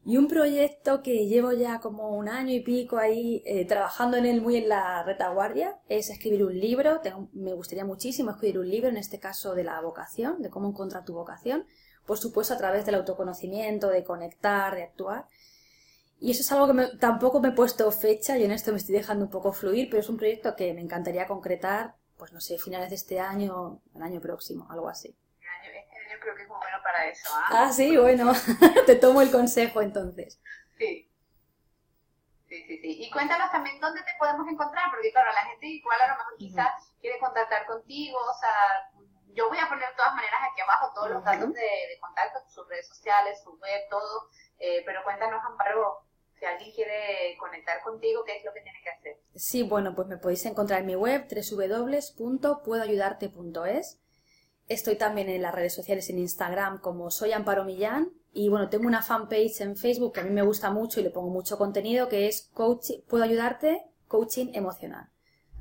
Y 0.03 0.17
un 0.17 0.27
proyecto 0.27 1.03
que 1.03 1.27
llevo 1.27 1.51
ya 1.51 1.79
como 1.79 2.09
un 2.09 2.27
año 2.27 2.53
y 2.53 2.61
pico 2.61 2.97
ahí 2.97 3.43
eh, 3.45 3.65
trabajando 3.65 4.17
en 4.17 4.25
él 4.25 4.41
muy 4.41 4.57
en 4.57 4.67
la 4.67 5.03
retaguardia 5.03 5.79
es 5.89 6.09
escribir 6.09 6.43
un 6.43 6.59
libro. 6.59 7.01
me 7.33 7.53
gustaría 7.53 7.85
muchísimo 7.85 8.31
escribir 8.31 8.59
un 8.59 8.69
libro, 8.69 8.89
en 8.89 8.97
este 8.97 9.19
caso 9.19 9.53
de 9.53 9.63
la 9.63 9.79
vocación, 9.81 10.41
de 10.41 10.49
cómo 10.49 10.69
encontrar 10.69 11.05
tu 11.05 11.13
vocación. 11.13 11.67
Por 12.07 12.17
supuesto, 12.17 12.55
a 12.55 12.57
través 12.57 12.83
del 12.85 12.95
autoconocimiento, 12.95 13.89
de 13.89 14.03
conectar, 14.03 14.73
de 14.75 14.83
actuar. 14.83 15.27
Y 16.19 16.31
eso 16.31 16.41
es 16.41 16.51
algo 16.51 16.73
que 16.73 16.97
tampoco 16.97 17.39
me 17.39 17.49
he 17.49 17.51
puesto 17.51 17.91
fecha, 17.91 18.37
y 18.39 18.43
en 18.43 18.51
esto 18.51 18.71
me 18.71 18.77
estoy 18.77 18.95
dejando 18.95 19.25
un 19.25 19.31
poco 19.31 19.53
fluir, 19.53 19.87
pero 19.89 20.01
es 20.01 20.09
un 20.09 20.17
proyecto 20.17 20.55
que 20.55 20.73
me 20.73 20.81
encantaría 20.81 21.27
concretar, 21.27 21.95
pues 22.17 22.33
no 22.33 22.41
sé, 22.41 22.57
finales 22.57 22.89
de 22.89 22.95
este 22.95 23.19
año, 23.19 23.81
el 23.95 24.01
año 24.01 24.19
próximo, 24.21 24.67
algo 24.69 24.89
así 24.89 25.15
creo 26.21 26.35
que 26.35 26.43
es 26.43 26.47
muy 26.47 26.57
bueno 26.57 26.77
para 26.81 27.07
eso. 27.07 27.29
¿ah? 27.33 27.47
ah, 27.49 27.71
sí, 27.73 27.97
bueno, 27.97 28.31
te 28.85 28.95
tomo 28.95 29.21
el 29.21 29.31
consejo 29.31 29.81
entonces. 29.81 30.39
Sí. 30.77 31.09
Sí, 32.47 32.63
sí, 32.67 32.79
sí. 32.81 33.03
Y 33.03 33.11
cuéntanos 33.11 33.51
también 33.51 33.77
dónde 33.79 34.01
te 34.01 34.11
podemos 34.19 34.47
encontrar, 34.47 34.91
porque 34.91 35.11
claro, 35.11 35.31
la 35.33 35.45
gente 35.45 35.67
igual 35.67 35.99
a 36.01 36.07
lo 36.09 36.17
mejor 36.17 36.37
quizás 36.37 36.93
quiere 36.99 37.17
contactar 37.19 37.65
contigo, 37.65 38.19
o 38.19 38.33
sea, 38.39 38.91
yo 39.33 39.47
voy 39.47 39.57
a 39.57 39.69
poner 39.69 39.87
de 39.87 39.95
todas 39.95 40.13
maneras 40.15 40.41
aquí 40.51 40.59
abajo 40.59 40.91
todos 40.93 41.11
los 41.11 41.23
datos 41.23 41.53
de, 41.53 41.97
contacto, 42.01 42.39
sus 42.49 42.67
redes 42.67 42.89
sociales, 42.89 43.41
su 43.41 43.57
web, 43.57 43.81
todo, 43.89 44.27
eh, 44.59 44.83
pero 44.85 45.01
cuéntanos, 45.05 45.41
Amparo, 45.45 46.05
si 46.37 46.43
alguien 46.43 46.73
quiere 46.73 47.37
conectar 47.39 47.81
contigo, 47.83 48.25
¿qué 48.25 48.35
es 48.37 48.43
lo 48.43 48.51
que 48.51 48.59
tiene 48.61 48.81
que 48.83 48.89
hacer? 48.89 49.21
Sí, 49.33 49.63
bueno, 49.63 49.95
pues 49.95 50.09
me 50.09 50.17
podéis 50.17 50.45
encontrar 50.45 50.81
en 50.81 50.87
mi 50.87 50.95
web 50.95 51.25
www.puedoayudarte.es 51.29 54.00
Estoy 54.71 54.95
también 54.95 55.27
en 55.27 55.41
las 55.41 55.53
redes 55.53 55.73
sociales 55.73 56.09
en 56.09 56.17
Instagram 56.17 56.79
como 56.79 57.11
soy 57.11 57.33
Amparo 57.33 57.65
Millán 57.65 58.13
y 58.31 58.47
bueno, 58.47 58.69
tengo 58.69 58.87
una 58.87 59.01
fanpage 59.01 59.59
en 59.59 59.75
Facebook 59.75 60.13
que 60.13 60.21
a 60.21 60.23
mí 60.23 60.29
me 60.29 60.43
gusta 60.43 60.71
mucho 60.71 61.01
y 61.01 61.03
le 61.03 61.09
pongo 61.09 61.29
mucho 61.29 61.57
contenido 61.57 62.07
que 62.07 62.29
es 62.29 62.49
coach, 62.53 62.91
puedo 63.09 63.25
ayudarte, 63.25 63.83
coaching 64.07 64.51
emocional. 64.53 65.09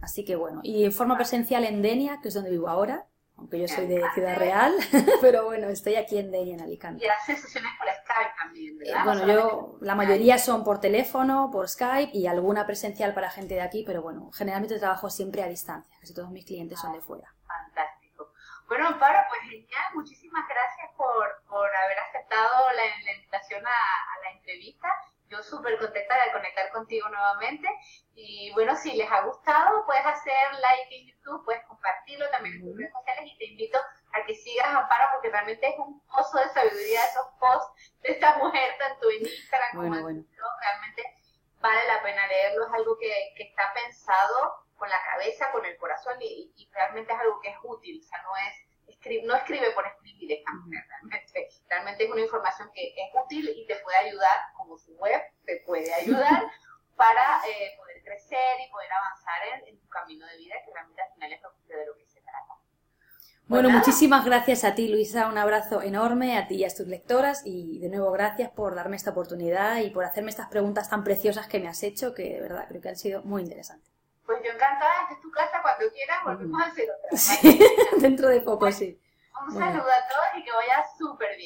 Así 0.00 0.24
que 0.24 0.36
bueno, 0.36 0.60
y 0.62 0.84
en 0.84 0.92
forma 0.92 1.16
presencial 1.16 1.64
en 1.64 1.82
Denia, 1.82 2.20
que 2.22 2.28
es 2.28 2.34
donde 2.34 2.50
vivo 2.50 2.68
ahora, 2.68 3.08
aunque 3.36 3.58
yo 3.58 3.66
soy 3.66 3.88
de 3.88 4.00
Ciudad 4.14 4.36
Real, 4.36 4.74
pero 5.20 5.44
bueno, 5.44 5.68
estoy 5.70 5.96
aquí 5.96 6.16
en 6.16 6.30
Denia, 6.30 6.54
en 6.54 6.60
Alicante. 6.60 7.04
Y 7.04 7.08
haces 7.08 7.42
sesiones 7.42 7.72
por 7.80 7.88
Skype 7.88 8.30
también, 8.38 8.78
¿verdad? 8.78 8.94
Eh, 8.94 9.04
bueno, 9.04 9.26
yo, 9.26 9.78
la 9.80 9.96
mayoría 9.96 10.38
son 10.38 10.62
por 10.62 10.78
teléfono, 10.78 11.50
por 11.50 11.68
Skype 11.68 12.16
y 12.16 12.28
alguna 12.28 12.64
presencial 12.64 13.12
para 13.12 13.28
gente 13.28 13.54
de 13.54 13.62
aquí, 13.62 13.82
pero 13.84 14.02
bueno, 14.02 14.30
generalmente 14.30 14.78
trabajo 14.78 15.10
siempre 15.10 15.42
a 15.42 15.48
distancia, 15.48 15.96
casi 15.98 16.14
todos 16.14 16.30
mis 16.30 16.44
clientes 16.44 16.78
son 16.78 16.92
de 16.92 17.00
fuera. 17.00 17.34
Bueno, 18.70 18.86
Amparo, 18.86 19.18
pues 19.28 19.40
genial, 19.50 19.82
muchísimas 19.94 20.46
gracias 20.46 20.92
por, 20.96 21.42
por 21.48 21.68
haber 21.74 21.98
aceptado 21.98 22.70
la, 22.70 23.14
invitación 23.16 23.66
a, 23.66 24.22
la 24.22 24.30
entrevista. 24.30 24.86
Yo 25.28 25.42
súper 25.42 25.76
contenta 25.76 26.14
de 26.24 26.30
conectar 26.30 26.70
contigo 26.70 27.08
nuevamente. 27.08 27.68
Y 28.14 28.52
bueno, 28.52 28.76
si 28.76 28.92
les 28.92 29.10
ha 29.10 29.22
gustado, 29.22 29.84
puedes 29.86 30.06
hacer 30.06 30.52
like 30.52 31.00
en 31.00 31.08
YouTube, 31.08 31.44
puedes 31.44 31.64
compartirlo 31.64 32.30
también 32.30 32.54
en 32.54 32.64
tus 32.64 32.78
redes 32.78 32.92
sociales 32.92 33.24
y 33.26 33.38
te 33.38 33.46
invito 33.46 33.78
a 34.12 34.24
que 34.24 34.36
sigas 34.36 34.68
Amparo 34.68 35.08
porque 35.14 35.30
realmente 35.30 35.68
es 35.68 35.74
un 35.76 36.00
pozo 36.06 36.38
de 36.38 36.48
sabiduría 36.50 37.06
esos 37.06 37.26
posts 37.40 37.98
de 38.02 38.12
esta 38.12 38.38
mujer, 38.38 38.78
tanto 38.78 39.10
en 39.10 39.26
Instagram 39.26 39.70
como 39.74 40.08
en 40.10 40.16
YouTube. 40.22 40.60
Realmente 40.60 41.02
vale 41.58 41.88
la 41.88 42.02
pena 42.04 42.24
leerlo, 42.28 42.66
es 42.68 42.72
algo 42.72 42.96
que, 42.98 43.34
que 43.34 43.42
está 43.42 43.74
pensado 43.74 44.64
con 44.80 44.88
la 44.88 45.00
cabeza, 45.04 45.52
con 45.52 45.64
el 45.66 45.76
corazón 45.76 46.16
y, 46.22 46.50
realmente 46.72 47.12
es 47.12 47.20
algo 47.20 47.38
que 47.40 47.50
es 47.50 47.56
útil, 47.62 48.00
o 48.00 48.08
sea, 48.08 48.22
no 48.22 48.30
es 48.48 48.94
escribe, 48.94 49.26
no 49.26 49.36
escribe 49.36 49.70
por 49.72 49.86
escribir 49.86 50.32
esta 50.32 50.52
mujer, 50.52 50.82
realmente, 50.88 51.48
realmente 51.68 52.04
es 52.04 52.10
una 52.10 52.20
información 52.22 52.70
que 52.72 52.88
es 52.88 53.10
útil 53.14 53.52
y 53.54 53.66
te 53.66 53.76
puede 53.76 53.98
ayudar, 53.98 54.38
como 54.56 54.78
su 54.78 54.92
web 54.96 55.20
te 55.44 55.62
puede 55.66 55.92
ayudar 55.92 56.50
para 56.96 57.42
eh, 57.46 57.76
poder 57.76 58.02
crecer 58.02 58.60
y 58.66 58.70
poder 58.70 58.90
avanzar 58.90 59.68
en, 59.68 59.78
tu 59.78 59.88
camino 59.88 60.26
de 60.26 60.36
vida, 60.38 60.54
que 60.64 60.72
realmente 60.72 61.02
al 61.02 61.12
final 61.12 61.32
es 61.32 61.42
lo 61.42 61.76
de 61.76 61.86
lo 61.86 61.96
que 61.96 62.06
se 62.06 62.20
trata. 62.22 62.54
Bueno, 63.46 63.68
muchísimas 63.68 64.24
gracias 64.24 64.64
a 64.64 64.74
ti, 64.74 64.88
Luisa. 64.88 65.26
Un 65.26 65.36
abrazo 65.36 65.82
enorme 65.82 66.38
a 66.38 66.46
ti 66.46 66.56
y 66.56 66.64
a 66.64 66.68
tus 66.68 66.86
lectoras. 66.86 67.42
Y 67.44 67.80
de 67.80 67.88
nuevo, 67.88 68.12
gracias 68.12 68.50
por 68.50 68.74
darme 68.74 68.96
esta 68.96 69.10
oportunidad 69.10 69.78
y 69.78 69.90
por 69.90 70.04
hacerme 70.04 70.30
estas 70.30 70.48
preguntas 70.48 70.88
tan 70.88 71.02
preciosas 71.02 71.48
que 71.48 71.58
me 71.58 71.68
has 71.68 71.82
hecho, 71.82 72.14
que 72.14 72.34
de 72.34 72.40
verdad 72.40 72.66
creo 72.68 72.80
que 72.80 72.90
han 72.90 72.96
sido 72.96 73.22
muy 73.22 73.42
interesantes. 73.42 73.89
Pues 74.30 74.44
yo 74.44 74.52
encantada, 74.52 74.92
esta 75.02 75.14
es 75.14 75.20
tu 75.22 75.30
casa, 75.32 75.60
cuando 75.60 75.90
quieras 75.90 76.22
volvemos 76.22 76.62
a 76.62 76.66
hacer 76.66 76.88
otra. 76.88 77.18
Sí, 77.18 77.58
dentro 77.98 78.28
de 78.28 78.40
poco, 78.40 78.70
sí. 78.70 78.96
Un 79.44 79.52
saludo 79.52 79.90
a 79.90 80.08
todos 80.08 80.26
y 80.36 80.44
que 80.44 80.52
vaya 80.52 80.84
súper 80.96 81.30
bien. 81.30 81.38